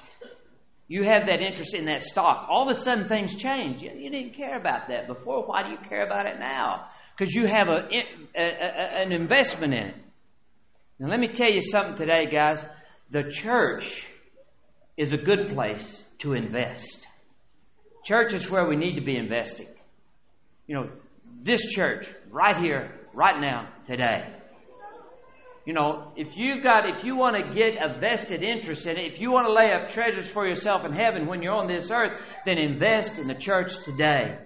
You 0.87 1.05
have 1.05 1.27
that 1.29 1.41
interest 1.41 1.75
in 1.75 1.87
that 1.87 2.03
stock. 2.03 2.47
All 2.51 2.69
of 2.69 2.77
a 2.77 2.79
sudden 2.79 3.09
things 3.09 3.37
change. 3.37 3.81
You 3.81 4.11
didn't 4.11 4.35
care 4.37 4.59
about 4.59 4.89
that 4.89 5.07
before. 5.07 5.47
Why 5.47 5.63
do 5.63 5.71
you 5.71 5.79
care 5.89 6.05
about 6.05 6.27
it 6.27 6.39
now? 6.39 6.89
Because 7.17 7.35
you 7.35 7.47
have 7.47 7.69
a, 7.69 7.89
a, 8.37 8.43
a, 8.43 9.03
an 9.03 9.13
investment 9.13 9.73
in 9.73 9.83
it. 9.89 9.95
Now, 10.99 11.09
let 11.09 11.21
me 11.21 11.29
tell 11.29 11.51
you 11.51 11.63
something 11.63 11.97
today, 11.97 12.27
guys. 12.31 12.65
The 13.11 13.31
church 13.31 14.07
is 14.97 15.13
a 15.13 15.17
good 15.17 15.55
place 15.55 16.03
to 16.19 16.35
invest. 16.35 17.07
Church 18.05 18.35
is 18.35 18.51
where 18.51 18.67
we 18.67 18.77
need 18.77 18.97
to 18.97 19.01
be 19.01 19.17
investing. 19.17 19.69
You 20.67 20.77
know, 20.77 20.91
this 21.43 21.61
church, 21.73 22.09
right 22.31 22.57
here, 22.57 23.01
right 23.13 23.41
now, 23.41 23.69
today. 23.87 24.35
You 25.65 25.73
know, 25.73 26.13
if 26.17 26.37
you've 26.37 26.63
got, 26.63 26.89
if 26.89 27.05
you 27.05 27.17
want 27.17 27.37
to 27.37 27.55
get 27.55 27.75
a 27.83 27.99
vested 27.99 28.43
interest 28.43 28.87
in 28.87 28.99
it, 28.99 29.13
if 29.15 29.21
you 29.21 29.31
want 29.31 29.47
to 29.47 29.53
lay 29.53 29.73
up 29.73 29.89
treasures 29.89 30.29
for 30.29 30.47
yourself 30.47 30.85
in 30.85 30.93
heaven 30.93 31.27
when 31.27 31.43
you're 31.43 31.55
on 31.55 31.69
this 31.69 31.91
earth, 31.91 32.21
then 32.45 32.59
invest 32.59 33.19
in 33.19 33.27
the 33.27 33.35
church 33.35 33.73
today. 33.85 34.39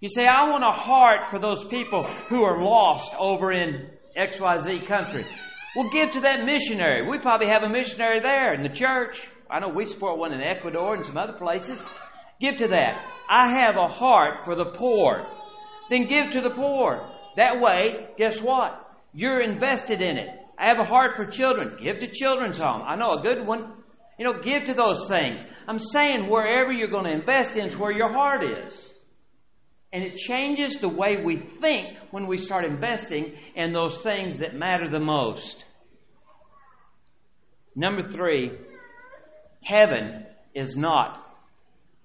You 0.00 0.08
say, 0.08 0.24
I 0.24 0.48
want 0.48 0.64
a 0.64 0.70
heart 0.70 1.30
for 1.30 1.38
those 1.38 1.62
people 1.68 2.04
who 2.04 2.42
are 2.42 2.64
lost 2.64 3.12
over 3.18 3.52
in 3.52 3.90
XYZ 4.16 4.86
country. 4.86 5.26
Well, 5.76 5.90
give 5.90 6.12
to 6.12 6.20
that 6.20 6.46
missionary. 6.46 7.06
We 7.06 7.18
probably 7.18 7.48
have 7.48 7.62
a 7.62 7.68
missionary 7.68 8.20
there 8.20 8.54
in 8.54 8.62
the 8.62 8.74
church. 8.74 9.28
I 9.50 9.60
know 9.60 9.68
we 9.68 9.84
support 9.84 10.18
one 10.18 10.32
in 10.32 10.40
Ecuador 10.40 10.94
and 10.94 11.04
some 11.04 11.18
other 11.18 11.34
places. 11.34 11.78
Give 12.40 12.56
to 12.56 12.68
that. 12.68 13.04
I 13.28 13.50
have 13.50 13.76
a 13.76 13.88
heart 13.88 14.46
for 14.46 14.56
the 14.56 14.64
poor. 14.64 15.26
Then 15.90 16.08
give 16.08 16.30
to 16.30 16.40
the 16.40 16.54
poor. 16.54 17.06
That 17.36 17.60
way, 17.60 18.08
guess 18.16 18.40
what? 18.40 18.80
You're 19.12 19.42
invested 19.42 20.00
in 20.00 20.16
it. 20.16 20.30
I 20.58 20.68
have 20.68 20.78
a 20.78 20.88
heart 20.88 21.16
for 21.16 21.26
children. 21.26 21.76
Give 21.78 21.98
to 21.98 22.06
children's 22.06 22.56
home. 22.56 22.80
I 22.86 22.96
know 22.96 23.18
a 23.18 23.22
good 23.22 23.46
one. 23.46 23.74
You 24.18 24.24
know, 24.24 24.40
give 24.40 24.64
to 24.64 24.74
those 24.74 25.08
things. 25.08 25.44
I'm 25.68 25.78
saying 25.78 26.30
wherever 26.30 26.72
you're 26.72 26.88
going 26.88 27.04
to 27.04 27.12
invest 27.12 27.58
in 27.58 27.66
is 27.66 27.76
where 27.76 27.92
your 27.92 28.12
heart 28.14 28.42
is. 28.64 28.94
And 29.92 30.04
it 30.04 30.16
changes 30.16 30.80
the 30.80 30.88
way 30.88 31.16
we 31.22 31.36
think 31.60 31.96
when 32.10 32.26
we 32.26 32.36
start 32.36 32.64
investing 32.64 33.34
in 33.56 33.72
those 33.72 34.00
things 34.02 34.38
that 34.38 34.54
matter 34.54 34.88
the 34.88 35.00
most. 35.00 35.64
Number 37.74 38.06
three, 38.06 38.52
Heaven 39.62 40.26
is 40.54 40.76
not, 40.76 41.24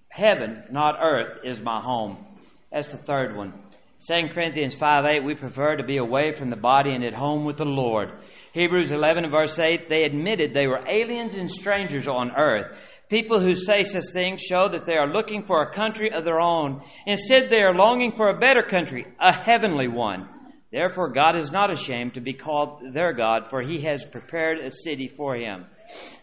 heaven, 0.10 0.64
not 0.72 1.00
earth, 1.02 1.40
is 1.44 1.62
my 1.62 1.82
home. 1.82 2.26
That's 2.72 2.92
the 2.92 2.98
third 2.98 3.36
one. 3.36 3.54
2 4.08 4.34
Corinthians 4.34 4.76
5 4.76 5.06
8, 5.06 5.24
we 5.24 5.36
prefer 5.36 5.78
to 5.78 5.84
be 5.84 5.98
away 5.98 6.34
from 6.34 6.50
the 6.50 6.58
body 6.58 6.94
and 6.94 7.04
at 7.04 7.14
home 7.14 7.46
with 7.46 7.58
the 7.58 7.66
Lord. 7.66 8.10
Hebrews 8.54 8.92
11 8.92 9.32
verse 9.32 9.58
8, 9.58 9.90
they 9.90 10.04
admitted 10.04 10.54
they 10.54 10.68
were 10.68 10.86
aliens 10.88 11.36
and 11.36 11.50
strangers 11.50 12.08
on 12.08 12.32
earth. 12.32 12.78
People 13.10 13.40
who 13.40 13.54
say 13.54 13.84
such 13.84 14.06
things 14.14 14.42
show 14.42 14.68
that 14.72 14.86
they 14.86 14.96
are 14.96 15.12
looking 15.12 15.46
for 15.46 15.62
a 15.62 15.72
country 15.72 16.12
of 16.12 16.26
their 16.26 16.40
own. 16.40 16.82
Instead, 17.06 17.50
they 17.50 17.62
are 17.62 17.76
longing 17.76 18.14
for 18.16 18.30
a 18.30 18.40
better 18.40 18.64
country, 18.64 19.06
a 19.22 19.34
heavenly 19.34 19.88
one. 19.88 20.28
Therefore, 20.72 21.14
God 21.14 21.38
is 21.38 21.52
not 21.52 21.72
ashamed 21.72 22.16
to 22.16 22.22
be 22.22 22.34
called 22.34 22.82
their 22.94 23.14
God, 23.14 23.44
for 23.50 23.62
he 23.62 23.82
has 23.84 24.04
prepared 24.04 24.60
a 24.60 24.72
city 24.72 25.12
for 25.16 25.36
him. 25.36 25.66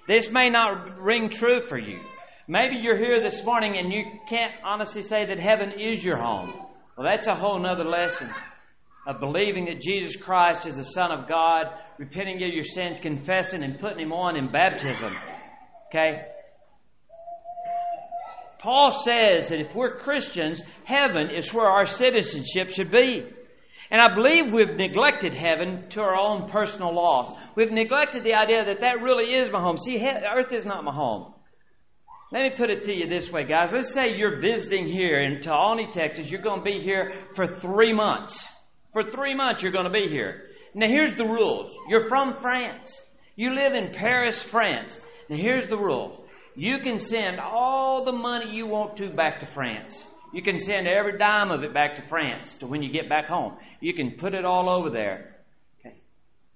This 0.09 0.31
may 0.31 0.51
not 0.51 1.01
ring 1.01 1.31
true 1.31 1.62
for 1.69 1.79
you. 1.79 2.01
Maybe 2.49 2.77
you're 2.83 2.99
here 2.99 3.23
this 3.23 3.45
morning 3.45 3.79
and 3.79 3.93
you 3.93 4.05
can't 4.29 4.53
honestly 4.65 5.03
say 5.03 5.25
that 5.27 5.39
heaven 5.39 5.73
is 5.79 6.05
your 6.05 6.17
home. 6.17 6.53
Well, 6.97 7.07
that's 7.09 7.29
a 7.29 7.35
whole 7.35 7.61
nother 7.61 7.85
lesson 7.85 8.29
of 9.07 9.21
believing 9.21 9.67
that 9.67 9.81
Jesus 9.81 10.17
Christ 10.17 10.67
is 10.67 10.77
the 10.77 10.85
Son 10.85 11.12
of 11.12 11.29
God, 11.29 11.67
repenting 11.99 12.43
of 12.43 12.53
your 12.53 12.65
sins, 12.65 12.99
confessing, 13.01 13.62
and 13.62 13.81
putting 13.81 14.01
Him 14.01 14.12
on 14.12 14.37
in 14.37 14.51
baptism. 14.51 15.17
Okay? 15.89 16.27
Paul 18.62 18.92
says 18.92 19.49
that 19.49 19.61
if 19.61 19.75
we're 19.75 19.97
Christians, 19.97 20.62
heaven 20.85 21.31
is 21.37 21.52
where 21.52 21.66
our 21.66 21.85
citizenship 21.85 22.71
should 22.71 22.92
be. 22.92 23.26
And 23.90 24.00
I 24.00 24.14
believe 24.14 24.52
we've 24.52 24.76
neglected 24.76 25.35
heaven 25.35 25.88
to 25.90 26.00
our 26.00 26.16
own 26.16 26.49
personal 26.49 26.95
loss. 26.95 27.37
We've 27.57 27.73
neglected 27.73 28.23
the 28.23 28.35
idea 28.35 28.64
that 28.64 28.81
that 28.81 29.02
really 29.02 29.35
is 29.35 29.50
my 29.50 29.61
home. 29.61 29.76
See, 29.76 30.00
earth 30.00 30.52
is 30.52 30.64
not 30.64 30.85
my 30.85 30.95
home. 30.95 31.35
Let 32.31 32.45
me 32.45 32.50
put 32.57 32.71
it 32.71 32.85
to 32.85 32.95
you 32.95 33.09
this 33.09 33.31
way, 33.31 33.45
guys. 33.45 33.71
Let's 33.73 33.92
say 33.92 34.16
you're 34.16 34.40
visiting 34.40 34.87
here 34.87 35.21
in 35.21 35.42
Tawney, 35.42 35.88
Texas. 35.92 36.31
You're 36.31 36.40
going 36.40 36.61
to 36.61 36.64
be 36.64 36.81
here 36.81 37.12
for 37.35 37.47
three 37.47 37.92
months. 37.92 38.47
For 38.92 39.02
three 39.11 39.35
months, 39.35 39.62
you're 39.62 39.73
going 39.73 39.85
to 39.85 39.90
be 39.90 40.09
here. 40.09 40.45
Now, 40.73 40.87
here's 40.87 41.14
the 41.14 41.26
rules. 41.26 41.76
You're 41.88 42.09
from 42.09 42.37
France. 42.40 42.99
You 43.37 43.54
live 43.54 43.75
in 43.75 43.92
Paris, 43.92 44.40
France. 44.40 44.99
Now, 45.28 45.37
here's 45.37 45.66
the 45.66 45.76
rules. 45.76 46.22
You 46.55 46.79
can 46.81 46.99
send 46.99 47.41
all 47.41 48.05
the 48.05 48.13
money 48.13 48.55
you 48.55 48.67
want 48.67 48.97
to 48.99 49.09
back 49.09 49.41
to 49.41 49.47
France. 49.47 50.03
You 50.33 50.43
can 50.43 50.59
send 50.59 50.87
every 50.87 51.19
dime 51.19 51.51
of 51.51 51.63
it 51.63 51.75
back 51.75 51.97
to 51.97 52.09
France 52.09 52.59
to 52.59 52.67
when 52.67 52.83
you 52.83 52.93
get 52.93 53.09
back 53.09 53.27
home. 53.27 53.57
You 53.81 53.95
can 53.95 54.13
put 54.13 54.35
it 54.35 54.45
all 54.45 54.69
over 54.69 54.91
there. 54.91 55.37
Okay. 55.81 55.97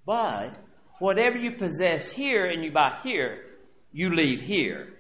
But 0.05 0.51
whatever 0.99 1.37
you 1.37 1.53
possess 1.53 2.11
here 2.11 2.47
and 2.47 2.65
you 2.65 2.73
buy 2.73 2.99
here, 3.03 3.43
you 3.93 4.15
leave 4.15 4.41
here. 4.41 4.95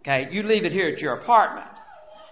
Okay? 0.00 0.28
You 0.30 0.42
leave 0.42 0.64
it 0.64 0.72
here 0.72 0.88
at 0.88 1.00
your 1.00 1.14
apartment. 1.14 1.68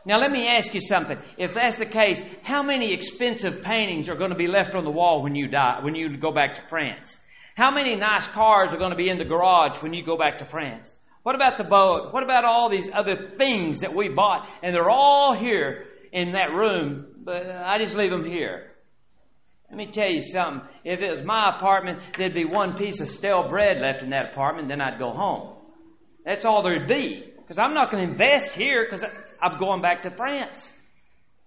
Now, 0.04 0.18
let 0.18 0.30
me 0.30 0.48
ask 0.48 0.72
you 0.72 0.80
something. 0.80 1.18
If 1.36 1.52
that's 1.52 1.76
the 1.76 1.84
case, 1.84 2.22
how 2.42 2.62
many 2.62 2.94
expensive 2.94 3.62
paintings 3.62 4.08
are 4.08 4.16
going 4.16 4.30
to 4.30 4.36
be 4.36 4.46
left 4.46 4.74
on 4.74 4.84
the 4.84 4.90
wall 4.90 5.22
when 5.22 5.34
you 5.34 5.48
die, 5.48 5.80
when 5.82 5.94
you 5.94 6.16
go 6.16 6.32
back 6.32 6.54
to 6.54 6.62
France? 6.70 7.16
How 7.56 7.70
many 7.70 7.96
nice 7.96 8.26
cars 8.28 8.72
are 8.72 8.78
going 8.78 8.92
to 8.92 8.96
be 8.96 9.10
in 9.10 9.18
the 9.18 9.24
garage 9.24 9.82
when 9.82 9.92
you 9.92 10.04
go 10.04 10.16
back 10.16 10.38
to 10.38 10.44
France? 10.46 10.92
What 11.28 11.34
about 11.34 11.58
the 11.58 11.64
boat? 11.64 12.14
What 12.14 12.22
about 12.22 12.46
all 12.46 12.70
these 12.70 12.88
other 12.90 13.32
things 13.36 13.80
that 13.80 13.94
we 13.94 14.08
bought? 14.08 14.48
And 14.62 14.74
they're 14.74 14.88
all 14.88 15.36
here 15.38 15.84
in 16.10 16.32
that 16.32 16.54
room, 16.54 17.04
but 17.22 17.42
I 17.46 17.76
just 17.78 17.94
leave 17.94 18.10
them 18.10 18.24
here. 18.24 18.70
Let 19.68 19.76
me 19.76 19.88
tell 19.88 20.08
you 20.08 20.22
something. 20.22 20.66
If 20.84 21.00
it 21.00 21.10
was 21.10 21.26
my 21.26 21.54
apartment, 21.54 21.98
there'd 22.16 22.32
be 22.32 22.46
one 22.46 22.78
piece 22.78 23.00
of 23.02 23.10
stale 23.10 23.46
bread 23.46 23.76
left 23.82 24.02
in 24.02 24.08
that 24.08 24.32
apartment, 24.32 24.68
then 24.68 24.80
I'd 24.80 24.98
go 24.98 25.10
home. 25.10 25.56
That's 26.24 26.46
all 26.46 26.62
there'd 26.62 26.88
be. 26.88 27.30
Because 27.36 27.58
I'm 27.58 27.74
not 27.74 27.90
going 27.90 28.06
to 28.06 28.10
invest 28.10 28.52
here 28.52 28.86
because 28.88 29.04
I'm 29.42 29.58
going 29.58 29.82
back 29.82 30.04
to 30.04 30.10
France. 30.10 30.72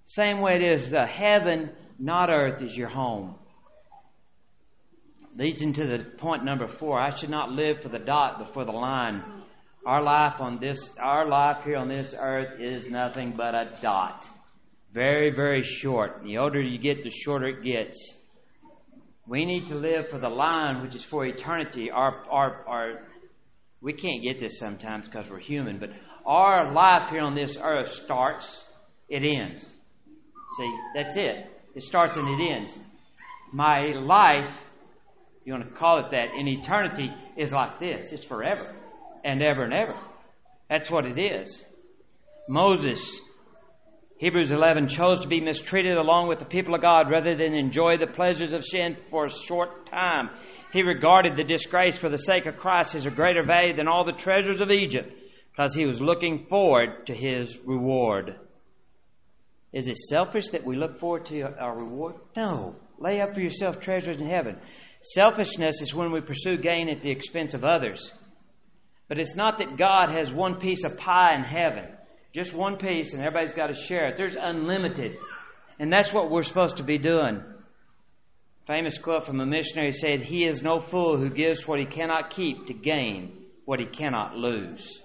Same 0.04 0.42
way 0.42 0.58
it 0.58 0.74
is, 0.74 0.92
the 0.92 1.08
heaven, 1.08 1.72
not 1.98 2.30
earth, 2.30 2.62
is 2.62 2.78
your 2.78 2.90
home. 2.90 3.34
Leads 5.36 5.64
into 5.64 5.88
the 5.88 6.04
point 6.20 6.46
number 6.46 6.68
four. 6.68 7.00
I 7.00 7.16
should 7.16 7.32
not 7.32 7.50
live 7.50 7.82
for 7.82 7.90
the 7.90 7.98
dot, 7.98 8.36
but 8.38 8.54
for 8.54 8.64
the 8.64 8.72
line. 8.72 9.41
Our 9.86 10.04
life 10.04 10.40
on 10.40 10.60
this, 10.60 10.92
our 11.00 11.28
life 11.28 11.64
here 11.66 11.78
on 11.78 11.88
this 11.88 12.14
earth 12.18 12.62
is 12.62 12.88
nothing 12.88 13.34
but 13.36 13.56
a 13.56 13.80
dot. 13.82 14.28
Very, 14.94 15.32
very 15.32 15.64
short. 15.64 16.22
The 16.24 16.38
older 16.38 16.62
you 16.62 16.78
get, 16.78 17.04
the 17.04 17.10
shorter 17.10 17.48
it 17.48 17.64
gets. 17.64 17.98
We 19.26 19.44
need 19.44 19.68
to 19.68 19.76
live 19.76 20.10
for 20.10 20.20
the 20.20 20.30
line, 20.30 20.84
which 20.84 20.96
is 20.96 21.04
for 21.04 21.26
eternity. 21.26 21.90
Our, 21.90 22.24
our, 22.30 22.64
our, 22.68 23.00
we 23.82 23.94
can't 23.94 24.22
get 24.22 24.40
this 24.40 24.60
sometimes 24.60 25.06
because 25.06 25.32
we're 25.32 25.40
human, 25.40 25.80
but 25.80 25.90
our 26.28 26.72
life 26.72 27.10
here 27.10 27.22
on 27.22 27.34
this 27.34 27.58
earth 27.60 27.92
starts, 27.92 28.64
it 29.10 29.24
ends. 29.24 29.66
See, 30.60 30.78
that's 30.94 31.16
it. 31.16 31.48
It 31.74 31.82
starts 31.82 32.18
and 32.18 32.28
it 32.28 32.52
ends. 32.52 32.72
My 33.52 33.94
life, 33.94 34.54
you 35.44 35.54
want 35.54 35.68
to 35.68 35.76
call 35.76 36.06
it 36.06 36.12
that, 36.12 36.36
in 36.38 36.48
eternity 36.48 37.12
is 37.36 37.52
like 37.52 37.80
this. 37.80 38.12
It's 38.12 38.26
forever 38.26 38.76
and 39.24 39.42
ever 39.42 39.64
and 39.64 39.74
ever. 39.74 39.98
That's 40.70 40.90
what 40.90 41.06
it 41.06 41.20
is. 41.20 41.66
Moses, 42.50 43.02
Hebrews 44.18 44.52
11, 44.52 44.88
chose 44.88 45.20
to 45.22 45.28
be 45.28 45.42
mistreated 45.42 45.98
along 45.98 46.28
with 46.28 46.40
the 46.40 46.46
people 46.46 46.76
of 46.76 46.82
God 46.82 47.10
rather 47.10 47.36
than 47.36 47.54
enjoy 47.54 47.98
the 47.98 48.08
pleasures 48.08 48.54
of 48.54 48.66
sin 48.66 48.98
for 49.10 49.26
a 49.26 49.30
short 49.30 49.90
time. 49.90 50.30
He 50.74 50.82
regarded 50.82 51.36
the 51.36 51.44
disgrace 51.44 51.98
for 51.98 52.10
the 52.10 52.18
sake 52.18 52.46
of 52.46 52.58
Christ 52.58 52.96
as 52.96 53.06
a 53.06 53.12
greater 53.12 53.44
value 53.44 53.76
than 53.76 53.88
all 53.88 54.06
the 54.06 54.14
treasures 54.14 54.62
of 54.62 54.72
Egypt 54.72 55.12
because 55.52 55.74
he 55.74 55.86
was 55.86 56.02
looking 56.02 56.46
forward 56.48 57.06
to 57.08 57.14
his 57.14 57.58
reward. 57.66 58.36
Is 59.74 59.88
it 59.88 59.98
selfish 59.98 60.50
that 60.50 60.66
we 60.66 60.76
look 60.76 61.00
forward 61.00 61.26
to 61.28 61.42
our 61.42 61.78
reward? 61.78 62.16
No. 62.36 62.76
Lay 63.00 63.22
up 63.22 63.34
for 63.34 63.42
yourself 63.42 63.80
treasures 63.80 64.18
in 64.18 64.30
heaven. 64.30 64.58
Selfishness 65.02 65.82
is 65.82 65.94
when 65.94 66.12
we 66.12 66.22
pursue 66.22 66.58
gain 66.58 66.90
at 66.90 67.02
the 67.02 67.12
expense 67.12 67.54
of 67.54 67.64
others. 67.64 68.12
But 69.12 69.20
it's 69.20 69.36
not 69.36 69.58
that 69.58 69.76
God 69.76 70.12
has 70.12 70.32
one 70.32 70.56
piece 70.56 70.86
of 70.86 70.98
pie 70.98 71.36
in 71.36 71.44
heaven, 71.44 71.84
just 72.34 72.54
one 72.54 72.78
piece, 72.78 73.12
and 73.12 73.22
everybody's 73.22 73.52
got 73.52 73.68
to 73.68 73.74
share 73.74 74.08
it. 74.08 74.16
There's 74.16 74.38
unlimited. 74.40 75.18
And 75.80 75.92
that's 75.92 76.14
what 76.14 76.32
we're 76.32 76.44
supposed 76.44 76.78
to 76.78 76.84
be 76.84 76.98
doing. 76.98 77.44
Famous 78.68 78.98
quote 78.98 79.26
from 79.26 79.42
a 79.42 79.46
missionary 79.46 79.92
said, 79.92 80.22
He 80.22 80.46
is 80.46 80.64
no 80.64 80.80
fool 80.80 81.18
who 81.18 81.30
gives 81.30 81.68
what 81.68 81.78
he 81.78 81.86
cannot 81.86 82.30
keep 82.30 82.68
to 82.68 82.74
gain 82.74 83.34
what 83.66 83.82
he 83.82 83.86
cannot 83.86 84.38
lose. 84.38 85.02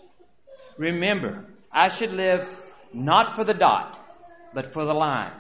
Remember, 0.79 1.45
I 1.73 1.89
should 1.89 2.13
live 2.13 2.49
not 2.95 3.35
for 3.35 3.43
the 3.43 3.55
dot, 3.55 3.99
but 4.55 4.73
for 4.73 4.85
the 4.85 4.95
line. 4.95 5.33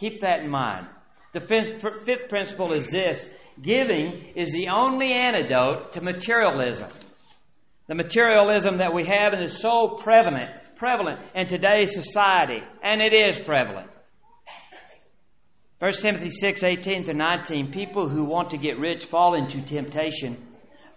Keep 0.00 0.22
that 0.22 0.40
in 0.40 0.48
mind. 0.48 0.86
The 1.34 1.40
fifth 1.40 2.30
principle 2.30 2.72
is 2.72 2.90
this 2.90 3.26
giving 3.62 4.32
is 4.34 4.52
the 4.52 4.68
only 4.68 5.12
antidote 5.12 5.92
to 5.92 6.00
materialism. 6.00 6.88
The 7.88 7.94
materialism 7.94 8.78
that 8.78 8.92
we 8.92 9.04
have 9.04 9.32
and 9.32 9.44
is 9.44 9.60
so 9.60 9.98
prevalent, 10.02 10.50
prevalent 10.76 11.20
in 11.36 11.46
today's 11.46 11.94
society, 11.94 12.60
and 12.82 13.00
it 13.00 13.12
is 13.12 13.38
prevalent. 13.38 13.90
1 15.78 15.92
Timothy 15.92 16.30
6, 16.30 16.64
18 16.64 17.04
to 17.04 17.14
19, 17.14 17.70
people 17.70 18.08
who 18.08 18.24
want 18.24 18.50
to 18.50 18.56
get 18.56 18.80
rich 18.80 19.04
fall 19.04 19.34
into 19.34 19.62
temptation, 19.62 20.36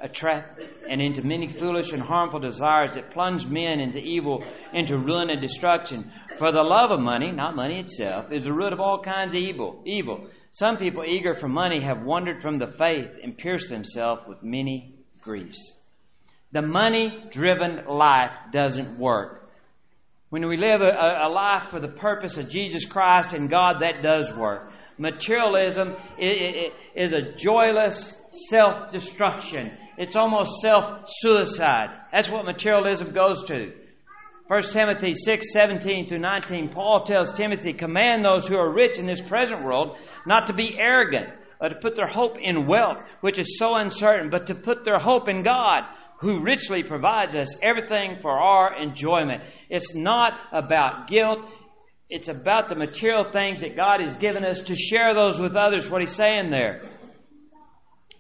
a 0.02 0.10
trap, 0.10 0.60
and 0.90 1.00
into 1.00 1.22
many 1.22 1.48
foolish 1.48 1.92
and 1.92 2.02
harmful 2.02 2.40
desires 2.40 2.96
that 2.96 3.12
plunge 3.12 3.46
men 3.46 3.80
into 3.80 4.00
evil, 4.00 4.44
into 4.74 4.98
ruin 4.98 5.30
and 5.30 5.42
destruction. 5.42 6.12
For 6.38 6.52
the 6.52 6.64
love 6.64 6.90
of 6.90 7.02
money, 7.02 7.32
not 7.32 7.56
money 7.56 7.82
itself, 7.82 8.32
is 8.32 8.46
the 8.46 8.54
root 8.54 8.74
of 8.74 8.80
all 8.80 9.04
kinds 9.04 9.36
of 9.36 9.42
evil. 9.42 9.84
Evil. 9.86 10.28
Some 10.52 10.78
people 10.78 11.04
eager 11.04 11.36
for 11.36 11.50
money 11.50 11.82
have 11.84 12.02
wandered 12.02 12.42
from 12.42 12.58
the 12.58 12.74
faith 12.80 13.12
and 13.22 13.38
pierced 13.38 13.70
themselves 13.70 14.22
with 14.28 14.42
many 14.42 14.96
griefs. 15.22 15.79
The 16.52 16.62
money 16.64 17.26
driven 17.32 17.86
life 17.86 18.32
doesn't 18.52 18.98
work. 18.98 19.50
When 20.30 20.48
we 20.48 20.58
live 20.58 20.82
a, 20.82 21.28
a, 21.28 21.30
life 21.30 21.70
for 21.70 21.80
the 21.80 21.88
purpose 21.88 22.38
of 22.38 22.50
Jesus 22.50 22.86
Christ 22.86 23.34
and 23.34 23.50
God, 23.50 23.82
that 23.82 24.04
does 24.04 24.32
work. 24.36 24.72
Materialism 24.98 25.96
is 26.20 27.14
a 27.14 27.34
joyless 27.36 28.16
self 28.50 28.92
destruction. 28.92 29.72
It's 29.98 30.16
almost 30.16 30.60
self 30.62 31.08
suicide. 31.08 31.90
That's 32.12 32.30
what 32.30 32.46
materialism 32.46 33.12
goes 33.12 33.44
to. 33.46 33.74
1 34.48 34.62
Timothy 34.74 35.14
6, 35.14 35.54
17 35.54 36.10
through 36.10 36.20
19, 36.20 36.70
Paul 36.70 37.04
tells 37.04 37.32
Timothy, 37.32 37.74
Command 37.74 38.26
those 38.26 38.48
who 38.48 38.58
are 38.58 38.74
rich 38.74 38.98
in 38.98 39.06
this 39.06 39.22
present 39.22 39.64
world 39.64 39.96
not 40.26 40.48
to 40.48 40.54
be 40.54 40.76
arrogant, 40.80 41.30
or 41.62 41.70
to 41.70 41.76
put 41.76 41.96
their 41.96 42.08
hope 42.08 42.38
in 42.42 42.66
wealth, 42.66 42.98
which 43.22 43.38
is 43.38 43.60
so 43.60 43.76
uncertain, 43.76 44.32
but 44.32 44.48
to 44.48 44.56
put 44.56 44.86
their 44.86 44.98
hope 44.98 45.30
in 45.30 45.44
God 45.44 45.84
who 46.20 46.44
richly 46.44 46.84
provides 46.84 47.34
us 47.36 47.56
everything 47.64 48.18
for 48.22 48.32
our 48.32 48.82
enjoyment. 48.82 49.42
It's 49.70 49.96
not 49.96 50.34
about 50.52 51.08
guilt. 51.08 51.40
It's 52.10 52.28
about 52.28 52.70
the 52.70 52.76
material 52.76 53.32
things 53.32 53.62
that 53.62 53.76
God 53.76 54.02
has 54.02 54.18
given 54.18 54.44
us 54.44 54.60
to 54.62 54.76
share 54.76 55.14
those 55.14 55.40
with 55.40 55.56
others, 55.56 55.90
what 55.90 56.02
he's 56.02 56.16
saying 56.16 56.50
there. 56.50 56.82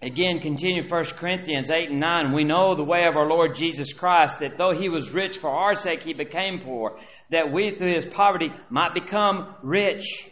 Again, 0.02 0.40
continue 0.40 0.88
1 0.88 1.04
Corinthians 1.18 1.70
8 1.70 1.90
and 1.90 2.00
9. 2.00 2.34
We 2.34 2.46
know 2.46 2.74
the 2.74 2.86
way 2.86 3.06
of 3.06 3.18
our 3.18 3.28
Lord 3.28 3.56
Jesus 3.56 3.92
Christ, 3.92 4.40
that 4.40 4.58
though 4.58 4.72
he 4.72 4.88
was 4.88 5.14
rich 5.14 5.40
for 5.40 5.50
our 5.50 5.76
sake, 5.76 6.04
he 6.04 6.14
became 6.14 6.62
poor, 6.64 7.00
that 7.32 7.52
we 7.52 7.72
through 7.72 7.96
his 7.96 8.06
poverty 8.06 8.50
might 8.70 8.94
become 8.94 9.56
rich. 9.62 10.30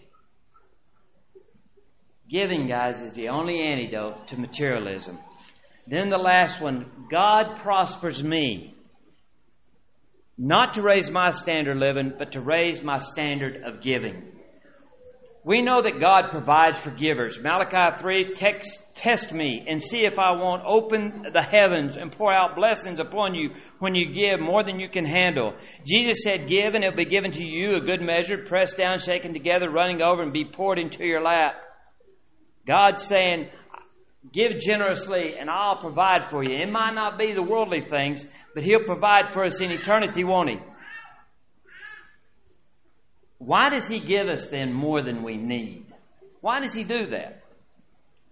Giving, 2.29 2.67
guys, 2.67 3.01
is 3.01 3.13
the 3.13 3.27
only 3.27 3.61
antidote 3.61 4.29
to 4.29 4.39
materialism. 4.39 5.17
Then 5.89 6.09
the 6.09 6.17
last 6.17 6.61
one 6.61 6.91
God 7.09 7.59
prospers 7.61 8.21
me. 8.21 8.75
Not 10.37 10.75
to 10.75 10.81
raise 10.81 11.09
my 11.09 11.29
standard 11.29 11.77
of 11.77 11.81
living, 11.81 12.13
but 12.17 12.33
to 12.33 12.41
raise 12.41 12.83
my 12.83 12.99
standard 12.99 13.63
of 13.63 13.81
giving. 13.81 14.37
We 15.43 15.61
know 15.61 15.81
that 15.81 16.01
God 16.01 16.29
provides 16.29 16.77
for 16.81 16.91
givers. 16.91 17.39
Malachi 17.41 17.97
3 18.01 18.33
text, 18.33 18.81
Test 18.95 19.31
me 19.31 19.65
and 19.65 19.81
see 19.81 19.99
if 19.99 20.19
I 20.19 20.31
won't 20.31 20.61
open 20.65 21.27
the 21.31 21.41
heavens 21.41 21.95
and 21.95 22.11
pour 22.11 22.33
out 22.33 22.57
blessings 22.57 22.99
upon 22.99 23.33
you 23.33 23.51
when 23.79 23.95
you 23.95 24.13
give 24.13 24.41
more 24.41 24.63
than 24.65 24.77
you 24.77 24.89
can 24.89 25.05
handle. 25.05 25.53
Jesus 25.85 26.21
said, 26.21 26.49
Give 26.49 26.73
and 26.73 26.83
it'll 26.83 26.97
be 26.97 27.05
given 27.05 27.31
to 27.31 27.43
you 27.43 27.77
a 27.77 27.79
good 27.79 28.01
measure, 28.01 28.39
pressed 28.45 28.75
down, 28.77 28.99
shaken 28.99 29.31
together, 29.31 29.69
running 29.69 30.01
over, 30.01 30.21
and 30.21 30.33
be 30.33 30.43
poured 30.43 30.79
into 30.79 31.05
your 31.05 31.23
lap. 31.23 31.53
God's 32.67 33.03
saying, 33.03 33.47
Give 34.31 34.57
generously 34.59 35.35
and 35.39 35.49
I'll 35.49 35.79
provide 35.79 36.29
for 36.29 36.43
you. 36.43 36.55
It 36.55 36.71
might 36.71 36.93
not 36.93 37.17
be 37.17 37.33
the 37.33 37.43
worldly 37.43 37.81
things, 37.81 38.27
but 38.53 38.63
He'll 38.63 38.83
provide 38.83 39.33
for 39.33 39.45
us 39.45 39.61
in 39.61 39.71
eternity, 39.71 40.23
won't 40.23 40.49
He? 40.49 40.57
Why 43.37 43.69
does 43.69 43.87
He 43.87 43.99
give 43.99 44.27
us 44.27 44.49
then 44.49 44.73
more 44.73 45.01
than 45.01 45.23
we 45.23 45.37
need? 45.37 45.85
Why 46.41 46.59
does 46.59 46.73
He 46.73 46.83
do 46.83 47.07
that? 47.07 47.43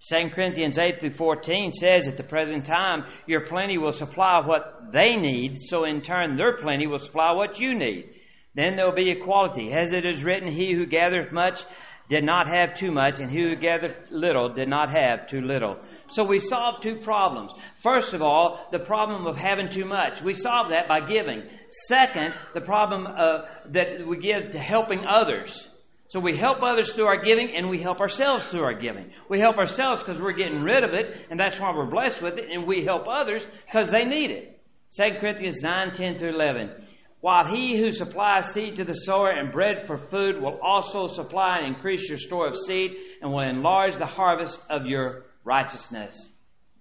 2 0.09 0.29
Corinthians 0.33 0.77
8 0.77 0.99
through 0.99 1.13
14 1.13 1.71
says, 1.71 2.07
At 2.07 2.17
the 2.17 2.23
present 2.23 2.65
time, 2.65 3.05
your 3.25 3.45
plenty 3.47 3.77
will 3.77 3.93
supply 3.93 4.41
what 4.45 4.91
they 4.91 5.15
need, 5.15 5.57
so 5.57 5.85
in 5.85 6.01
turn, 6.01 6.35
their 6.35 6.57
plenty 6.57 6.85
will 6.85 6.99
supply 6.99 7.31
what 7.31 7.59
you 7.59 7.73
need. 7.73 8.09
Then 8.53 8.75
there 8.75 8.85
will 8.85 8.95
be 8.95 9.09
equality. 9.09 9.73
As 9.73 9.93
it 9.93 10.05
is 10.05 10.23
written, 10.23 10.51
He 10.51 10.73
who 10.73 10.85
gathereth 10.85 11.31
much 11.31 11.63
did 12.09 12.23
not 12.23 12.47
have 12.47 12.75
too 12.75 12.91
much, 12.91 13.19
and 13.19 13.31
he 13.31 13.41
who 13.41 13.55
gathered 13.55 13.95
little 14.11 14.53
did 14.53 14.67
not 14.67 14.89
have 14.95 15.27
too 15.27 15.41
little. 15.41 15.77
So 16.07 16.23
we 16.23 16.39
solved 16.39 16.83
two 16.83 16.97
problems. 16.97 17.51
First 17.81 18.13
of 18.13 18.21
all, 18.21 18.67
the 18.71 18.79
problem 18.79 19.25
of 19.25 19.37
having 19.37 19.69
too 19.69 19.85
much. 19.85 20.21
We 20.21 20.33
solved 20.33 20.71
that 20.71 20.87
by 20.87 20.99
giving. 21.01 21.43
Second, 21.87 22.33
the 22.53 22.61
problem 22.61 23.07
uh, 23.07 23.45
that 23.71 24.05
we 24.05 24.17
give 24.17 24.51
to 24.51 24.59
helping 24.59 25.05
others. 25.05 25.67
So 26.09 26.19
we 26.19 26.37
help 26.37 26.61
others 26.61 26.93
through 26.93 27.07
our 27.07 27.23
giving 27.23 27.55
and 27.55 27.67
we 27.67 27.81
help 27.81 27.99
ourselves 27.99 28.45
through 28.47 28.63
our 28.63 28.79
giving. 28.79 29.11
We 29.27 29.39
help 29.39 29.57
ourselves 29.57 30.01
because 30.01 30.21
we're 30.21 30.33
getting 30.33 30.61
rid 30.61 30.83
of 30.83 30.93
it 30.93 31.25
and 31.31 31.39
that's 31.39 31.59
why 31.59 31.75
we're 31.75 31.89
blessed 31.89 32.21
with 32.21 32.37
it 32.37 32.45
and 32.51 32.67
we 32.67 32.85
help 32.85 33.07
others 33.09 33.45
because 33.65 33.89
they 33.89 34.05
need 34.05 34.29
it. 34.29 34.61
2 34.95 35.19
Corinthians 35.19 35.61
9, 35.61 35.93
10 35.93 36.19
through 36.19 36.35
11. 36.35 36.84
While 37.25 37.47
he 37.47 37.75
who 37.75 37.91
supplies 37.91 38.53
seed 38.53 38.75
to 38.75 38.83
the 38.83 38.93
sower 38.93 39.31
and 39.31 39.51
bread 39.51 39.87
for 39.87 39.97
food 39.97 40.39
will 40.39 40.59
also 40.61 41.07
supply 41.07 41.57
and 41.57 41.73
increase 41.73 42.07
your 42.07 42.19
store 42.19 42.47
of 42.47 42.55
seed 42.55 42.91
and 43.19 43.31
will 43.31 43.39
enlarge 43.39 43.95
the 43.95 44.05
harvest 44.05 44.59
of 44.69 44.85
your 44.85 45.23
righteousness. 45.43 46.13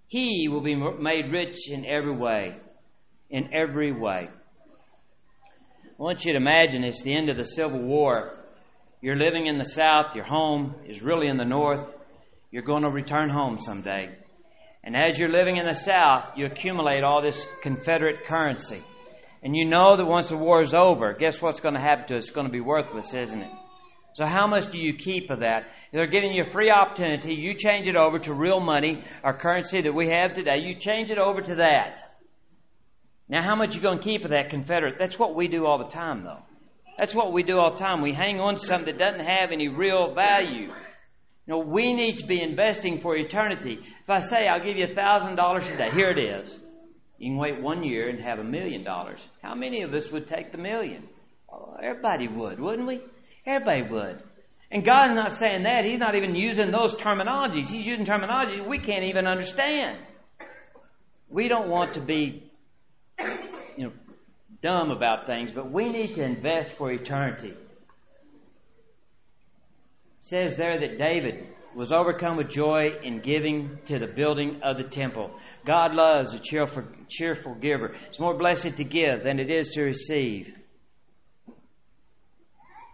He 0.06 0.48
will 0.50 0.60
be 0.60 0.74
made 0.74 1.32
rich 1.32 1.70
in 1.70 1.86
every 1.86 2.14
way. 2.14 2.58
In 3.30 3.54
every 3.54 3.90
way. 3.90 4.28
I 5.48 6.02
want 6.02 6.26
you 6.26 6.32
to 6.32 6.38
imagine 6.38 6.84
it's 6.84 7.00
the 7.00 7.16
end 7.16 7.30
of 7.30 7.38
the 7.38 7.46
Civil 7.46 7.80
War. 7.80 8.36
You're 9.00 9.16
living 9.16 9.46
in 9.46 9.56
the 9.56 9.64
South, 9.64 10.14
your 10.14 10.26
home 10.26 10.74
is 10.86 11.00
really 11.00 11.28
in 11.28 11.38
the 11.38 11.46
North. 11.46 11.88
You're 12.50 12.64
going 12.64 12.82
to 12.82 12.90
return 12.90 13.30
home 13.30 13.56
someday. 13.56 14.14
And 14.82 14.94
as 14.94 15.18
you're 15.18 15.32
living 15.32 15.56
in 15.56 15.64
the 15.64 15.72
South, 15.72 16.36
you 16.36 16.44
accumulate 16.44 17.02
all 17.02 17.22
this 17.22 17.46
Confederate 17.62 18.26
currency. 18.26 18.82
And 19.44 19.54
you 19.54 19.66
know 19.66 19.94
that 19.96 20.06
once 20.06 20.30
the 20.30 20.38
war 20.38 20.62
is 20.62 20.72
over, 20.72 21.12
guess 21.12 21.42
what's 21.42 21.60
going 21.60 21.74
to 21.74 21.80
happen 21.80 22.06
to 22.08 22.14
it? 22.14 22.18
It's 22.18 22.30
going 22.30 22.46
to 22.46 22.52
be 22.52 22.62
worthless, 22.62 23.12
isn't 23.12 23.42
it? 23.42 23.50
So 24.14 24.24
how 24.24 24.46
much 24.46 24.70
do 24.70 24.78
you 24.78 24.94
keep 24.94 25.28
of 25.30 25.40
that? 25.40 25.66
They're 25.92 26.06
giving 26.06 26.32
you 26.32 26.44
a 26.44 26.50
free 26.50 26.70
opportunity. 26.70 27.34
You 27.34 27.52
change 27.52 27.86
it 27.86 27.94
over 27.94 28.18
to 28.20 28.32
real 28.32 28.58
money, 28.60 29.04
our 29.22 29.36
currency 29.36 29.82
that 29.82 29.92
we 29.92 30.08
have 30.08 30.32
today. 30.32 30.60
You 30.62 30.76
change 30.76 31.10
it 31.10 31.18
over 31.18 31.42
to 31.42 31.56
that. 31.56 32.00
Now, 33.28 33.42
how 33.42 33.54
much 33.54 33.72
are 33.72 33.76
you 33.76 33.82
going 33.82 33.98
to 33.98 34.04
keep 34.04 34.24
of 34.24 34.30
that 34.30 34.48
Confederate? 34.48 34.96
That's 34.98 35.18
what 35.18 35.34
we 35.34 35.46
do 35.48 35.66
all 35.66 35.78
the 35.78 35.90
time, 35.90 36.24
though. 36.24 36.42
That's 36.98 37.14
what 37.14 37.32
we 37.32 37.42
do 37.42 37.58
all 37.58 37.72
the 37.72 37.78
time. 37.78 38.00
We 38.00 38.14
hang 38.14 38.40
on 38.40 38.54
to 38.54 38.60
something 38.60 38.96
that 38.96 38.98
doesn't 38.98 39.26
have 39.26 39.50
any 39.52 39.68
real 39.68 40.14
value. 40.14 40.68
You 40.68 41.48
know, 41.48 41.58
we 41.58 41.92
need 41.92 42.18
to 42.18 42.26
be 42.26 42.40
investing 42.40 43.00
for 43.00 43.16
eternity. 43.16 43.78
If 44.02 44.08
I 44.08 44.20
say 44.20 44.46
I'll 44.46 44.64
give 44.64 44.76
you 44.76 44.86
a 44.90 44.94
thousand 44.94 45.36
dollars 45.36 45.66
today, 45.66 45.90
here 45.92 46.10
it 46.10 46.18
is. 46.18 46.56
You 47.18 47.30
can 47.30 47.38
wait 47.38 47.60
one 47.60 47.82
year 47.84 48.08
and 48.08 48.20
have 48.20 48.38
a 48.38 48.44
million 48.44 48.82
dollars. 48.84 49.20
How 49.42 49.54
many 49.54 49.82
of 49.82 49.94
us 49.94 50.10
would 50.10 50.26
take 50.26 50.52
the 50.52 50.58
million? 50.58 51.08
Oh, 51.50 51.76
everybody 51.82 52.28
would, 52.28 52.58
wouldn't 52.58 52.88
we? 52.88 53.00
Everybody 53.46 53.82
would. 53.90 54.22
And 54.70 54.84
God's 54.84 55.14
not 55.14 55.32
saying 55.32 55.62
that. 55.62 55.84
He's 55.84 56.00
not 56.00 56.16
even 56.16 56.34
using 56.34 56.72
those 56.72 56.96
terminologies. 56.96 57.68
He's 57.68 57.86
using 57.86 58.04
terminology 58.04 58.60
we 58.60 58.78
can't 58.78 59.04
even 59.04 59.26
understand. 59.26 59.98
We 61.28 61.48
don't 61.48 61.68
want 61.68 61.94
to 61.94 62.00
be, 62.00 62.50
you 63.76 63.84
know, 63.84 63.92
dumb 64.62 64.90
about 64.90 65.26
things, 65.26 65.52
but 65.52 65.70
we 65.70 65.90
need 65.90 66.14
to 66.14 66.24
invest 66.24 66.72
for 66.72 66.90
eternity. 66.90 67.50
It 67.50 67.56
says 70.20 70.56
there 70.56 70.80
that 70.80 70.98
David 70.98 71.46
was 71.74 71.92
overcome 71.92 72.36
with 72.36 72.48
joy 72.48 72.86
in 73.02 73.20
giving 73.20 73.78
to 73.86 73.98
the 73.98 74.06
building 74.06 74.60
of 74.62 74.76
the 74.76 74.84
temple. 74.84 75.30
God 75.64 75.94
loves 75.94 76.32
a 76.32 76.38
cheerful, 76.38 76.84
cheerful 77.08 77.54
giver. 77.54 77.94
It's 78.08 78.20
more 78.20 78.36
blessed 78.36 78.76
to 78.76 78.84
give 78.84 79.24
than 79.24 79.40
it 79.40 79.50
is 79.50 79.68
to 79.70 79.82
receive. 79.82 80.54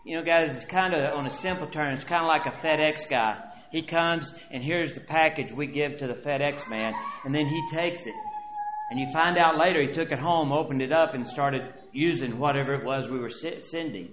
You 0.05 0.17
know, 0.17 0.25
guys, 0.25 0.55
it's 0.55 0.65
kind 0.65 0.95
of 0.95 1.15
on 1.15 1.27
a 1.27 1.31
simple 1.31 1.67
term, 1.67 1.95
it's 1.95 2.05
kind 2.05 2.23
of 2.23 2.29
like 2.29 2.47
a 2.47 2.57
FedEx 2.67 3.09
guy. 3.09 3.39
He 3.71 3.83
comes 3.83 4.35
and 4.51 4.65
here's 4.65 4.93
the 4.93 5.01
package 5.01 5.53
we 5.53 5.67
give 5.67 5.99
to 5.99 6.07
the 6.07 6.15
FedEx 6.15 6.69
man, 6.69 6.95
and 7.25 7.35
then 7.35 7.47
he 7.47 7.63
takes 7.71 8.07
it. 8.07 8.15
And 8.91 8.99
you 8.99 9.07
find 9.13 9.39
out 9.39 9.57
later 9.57 9.81
he 9.81 9.93
took 9.93 10.11
it 10.11 10.19
home, 10.19 10.53
opened 10.53 10.83
it 10.83 10.91
up, 10.91 11.15
and 11.15 11.25
started 11.25 11.63
using 11.93 12.39
whatever 12.39 12.75
it 12.75 12.85
was 12.85 13.09
we 13.09 13.21
were 13.21 13.31
sending. 13.31 14.09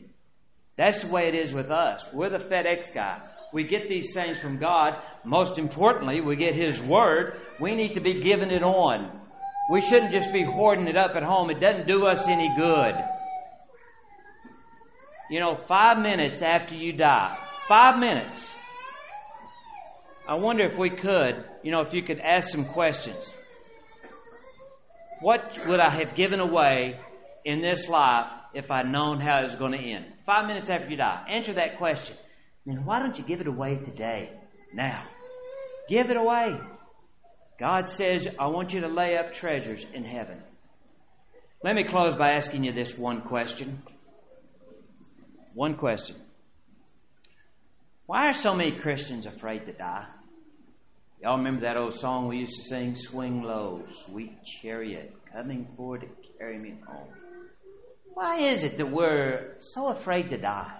That's 0.78 1.02
the 1.02 1.10
way 1.10 1.28
it 1.28 1.36
is 1.36 1.52
with 1.52 1.72
us. 1.72 2.06
We're 2.14 2.30
the 2.30 2.38
FedEx 2.38 2.94
guy. 2.94 3.22
We 3.54 3.64
get 3.64 3.88
these 3.88 4.14
things 4.14 4.40
from 4.40 4.58
God. 4.60 5.02
Most 5.24 5.58
importantly, 5.58 6.22
we 6.22 6.36
get 6.36 6.54
His 6.54 6.82
Word. 6.82 7.40
We 7.60 7.76
need 7.76 7.94
to 7.94 8.02
be 8.02 8.22
giving 8.22 8.52
it 8.52 8.64
on. 8.64 9.22
We 9.72 9.82
shouldn't 9.82 10.12
just 10.12 10.32
be 10.32 10.44
hoarding 10.44 10.88
it 10.88 10.98
up 10.98 11.16
at 11.16 11.24
home. 11.24 11.50
It 11.50 11.60
doesn't 11.60 11.88
do 11.88 12.06
us 12.06 12.28
any 12.28 12.50
good. 12.56 12.96
You 15.30 15.40
know, 15.40 15.58
five 15.68 16.00
minutes 16.00 16.42
after 16.42 16.76
you 16.76 16.94
die, 16.94 17.38
five 17.68 18.00
minutes. 18.00 18.48
I 20.28 20.36
wonder 20.36 20.64
if 20.66 20.78
we 20.78 20.90
could, 20.90 21.44
you 21.64 21.72
know, 21.72 21.82
if 21.82 21.94
you 21.94 22.04
could 22.04 22.20
ask 22.20 22.50
some 22.50 22.66
questions. 22.66 23.34
What 25.20 25.58
would 25.68 25.80
I 25.80 25.90
have 25.90 26.16
given 26.16 26.40
away 26.40 27.00
in 27.44 27.62
this 27.62 27.90
life 27.90 28.28
if 28.54 28.70
I'd 28.70 28.90
known 28.90 29.20
how 29.20 29.40
it 29.40 29.44
was 29.44 29.56
going 29.56 29.72
to 29.72 29.78
end? 29.80 30.06
Five 30.26 30.48
minutes 30.48 30.70
after 30.70 30.90
you 30.90 30.98
die. 30.98 31.26
Answer 31.30 31.54
that 31.54 31.78
question 31.78 32.16
then 32.68 32.86
why 32.86 33.00
don't 33.00 33.18
you 33.18 33.24
give 33.24 33.42
it 33.42 33.48
away 33.48 33.76
today? 33.76 34.30
Now. 34.74 35.04
Give 35.90 36.10
it 36.10 36.18
away. 36.18 36.60
God 37.60 37.90
says, 37.90 38.28
I 38.38 38.48
want 38.48 38.74
you 38.74 38.82
to 38.82 38.88
lay 38.88 39.18
up 39.18 39.34
treasures 39.34 39.86
in 39.94 40.04
heaven. 40.04 40.38
Let 41.64 41.76
me 41.76 41.86
close 41.86 42.16
by 42.16 42.32
asking 42.32 42.66
you 42.66 42.74
this 42.74 42.98
one 42.98 43.22
question. 43.22 43.82
One 45.56 45.76
question. 45.76 46.18
Why 48.06 48.28
are 48.28 48.34
so 48.34 48.54
many 48.54 48.78
Christians 48.78 49.26
afraid 49.26 49.66
to 49.66 49.74
die? 49.74 50.06
Y'all 51.22 51.38
remember 51.38 51.62
that 51.62 51.78
old 51.78 51.96
song 51.96 52.28
we 52.28 52.38
used 52.38 52.56
to 52.56 52.62
sing, 52.64 52.96
Swing 52.96 53.42
Low, 53.42 53.84
Sweet 54.06 54.46
Chariot, 54.46 55.14
coming 55.34 55.68
forward 55.76 56.02
to 56.02 56.08
carry 56.38 56.60
me 56.60 56.76
home? 56.86 57.08
Why 58.14 58.40
is 58.40 58.64
it 58.64 58.78
that 58.78 58.92
we're 58.92 59.56
so 59.58 59.90
afraid 59.90 60.30
to 60.30 60.38
die? 60.38 60.80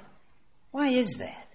Why 0.72 0.90
is 0.90 1.16
that? 1.16 1.47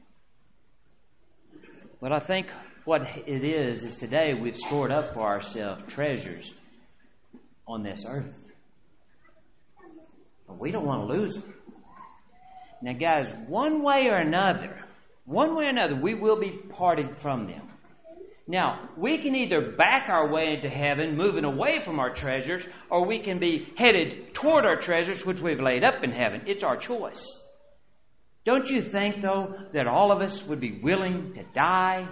But 2.03 2.11
I 2.11 2.19
think 2.19 2.49
what 2.85 3.03
it 3.29 3.45
is, 3.45 3.85
is 3.85 3.95
today 3.95 4.35
we've 4.35 4.57
stored 4.57 4.91
up 4.91 5.15
for 5.15 5.21
ourselves 5.21 5.85
treasures 5.87 6.53
on 7.69 7.85
this 7.85 8.05
earth. 8.05 8.51
But 10.49 10.59
we 10.59 10.73
don't 10.73 10.85
want 10.85 11.09
to 11.09 11.17
lose 11.17 11.35
them. 11.35 11.55
Now, 12.83 12.95
guys, 12.95 13.33
one 13.47 13.85
way 13.85 14.09
or 14.09 14.17
another, 14.17 14.85
one 15.27 15.55
way 15.55 15.67
or 15.67 15.69
another, 15.69 15.95
we 15.95 16.15
will 16.15 16.41
be 16.41 16.51
parted 16.51 17.19
from 17.19 17.47
them. 17.47 17.69
Now, 18.49 18.89
we 18.97 19.19
can 19.19 19.37
either 19.37 19.71
back 19.71 20.09
our 20.09 20.29
way 20.29 20.55
into 20.55 20.69
heaven, 20.69 21.17
moving 21.17 21.45
away 21.45 21.85
from 21.85 22.01
our 22.01 22.13
treasures, 22.13 22.67
or 22.91 23.07
we 23.07 23.21
can 23.21 23.39
be 23.39 23.73
headed 23.79 24.35
toward 24.35 24.65
our 24.65 24.81
treasures, 24.81 25.25
which 25.25 25.41
we've 25.41 25.61
laid 25.61 25.85
up 25.85 26.03
in 26.03 26.11
heaven. 26.11 26.43
It's 26.47 26.65
our 26.65 26.77
choice. 26.77 27.25
Don't 28.45 28.69
you 28.69 28.81
think, 28.81 29.23
though, 29.23 29.55
that 29.73 29.87
all 29.87 30.11
of 30.11 30.21
us 30.21 30.45
would 30.45 30.61
be 30.61 30.81
willing 30.83 31.33
to 31.35 31.45
die? 31.55 32.09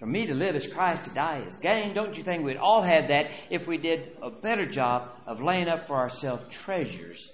For 0.00 0.06
me 0.06 0.26
to 0.26 0.34
live 0.34 0.56
as 0.56 0.66
Christ, 0.66 1.04
to 1.04 1.10
die 1.10 1.44
is 1.46 1.56
gain. 1.58 1.94
Don't 1.94 2.16
you 2.16 2.22
think 2.22 2.42
we'd 2.42 2.56
all 2.56 2.82
have 2.82 3.08
that 3.08 3.26
if 3.50 3.66
we 3.66 3.76
did 3.76 4.16
a 4.22 4.30
better 4.30 4.66
job 4.66 5.10
of 5.26 5.42
laying 5.42 5.68
up 5.68 5.86
for 5.86 5.96
ourselves 5.96 6.42
treasures 6.64 7.30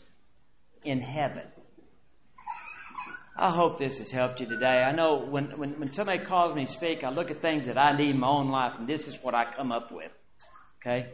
in 0.84 1.00
heaven? 1.00 1.44
I 3.38 3.50
hope 3.50 3.78
this 3.78 3.98
has 3.98 4.10
helped 4.10 4.40
you 4.40 4.46
today. 4.46 4.82
I 4.82 4.92
know 4.92 5.26
when, 5.28 5.58
when, 5.58 5.78
when 5.78 5.90
somebody 5.90 6.24
calls 6.24 6.56
me 6.56 6.64
to 6.64 6.72
speak, 6.72 7.04
I 7.04 7.10
look 7.10 7.30
at 7.30 7.40
things 7.40 7.66
that 7.66 7.78
I 7.78 7.96
need 7.96 8.10
in 8.10 8.18
my 8.18 8.28
own 8.28 8.50
life, 8.50 8.72
and 8.78 8.88
this 8.88 9.08
is 9.08 9.14
what 9.22 9.34
I 9.34 9.44
come 9.54 9.70
up 9.70 9.92
with. 9.92 10.10
Okay? 10.80 11.10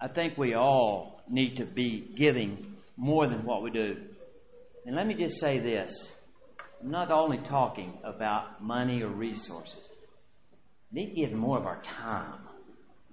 I 0.00 0.08
think 0.08 0.38
we 0.38 0.54
all 0.54 1.20
need 1.28 1.56
to 1.56 1.64
be 1.64 2.08
giving 2.16 2.76
more 2.96 3.26
than 3.26 3.44
what 3.44 3.62
we 3.62 3.70
do. 3.70 3.96
And 4.88 4.96
let 4.96 5.06
me 5.06 5.12
just 5.12 5.38
say 5.38 5.58
this 5.58 6.10
I'm 6.82 6.90
not 6.90 7.10
only 7.10 7.36
talking 7.36 7.98
about 8.02 8.62
money 8.62 9.02
or 9.02 9.08
resources, 9.08 9.86
we 10.90 11.04
need 11.04 11.14
to 11.14 11.26
give 11.26 11.32
more 11.32 11.58
of 11.58 11.66
our 11.66 11.82
time. 11.82 12.40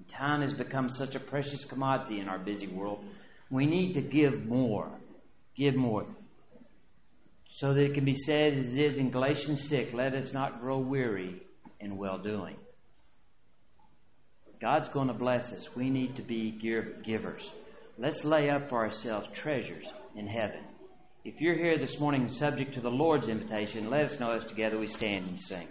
Time 0.08 0.40
has 0.40 0.54
become 0.54 0.90
such 0.90 1.16
a 1.16 1.20
precious 1.20 1.66
commodity 1.66 2.22
in 2.22 2.30
our 2.30 2.40
busy 2.40 2.68
world. 2.68 3.04
We 3.50 3.66
need 3.66 3.96
to 3.96 4.02
give 4.02 4.46
more. 4.46 4.90
Give 5.58 5.76
more. 5.76 6.06
So 7.50 7.74
that 7.74 7.84
it 7.84 7.94
can 7.94 8.06
be 8.06 8.16
said, 8.16 8.54
as 8.54 8.68
it 8.68 8.80
is 8.80 8.98
in 8.98 9.12
Galatians 9.12 9.68
6, 9.68 9.94
let 9.94 10.14
us 10.14 10.32
not 10.32 10.62
grow 10.62 10.78
weary 10.78 11.42
in 11.82 11.98
well 11.98 12.20
doing. 12.20 12.56
God's 14.62 14.88
going 14.88 15.10
to 15.10 15.14
bless 15.14 15.52
us. 15.52 15.76
We 15.76 15.90
need 15.90 16.16
to 16.16 16.22
be 16.22 16.52
givers. 17.04 17.52
Let's 17.98 18.24
lay 18.24 18.50
up 18.50 18.70
for 18.70 18.78
ourselves 18.78 19.28
treasures 19.34 19.86
in 20.16 20.28
heaven. 20.28 20.62
If 21.26 21.42
you're 21.42 21.56
here 21.56 21.80
this 21.80 22.00
morning 22.00 22.30
subject 22.30 22.76
to 22.76 22.82
the 22.82 22.92
Lord's 22.92 23.30
invitation, 23.30 23.90
let 23.90 24.06
us 24.06 24.20
know 24.20 24.34
as 24.34 24.46
together 24.46 24.78
we 24.78 24.86
stand 24.86 25.26
and 25.26 25.42
sing. 25.42 25.68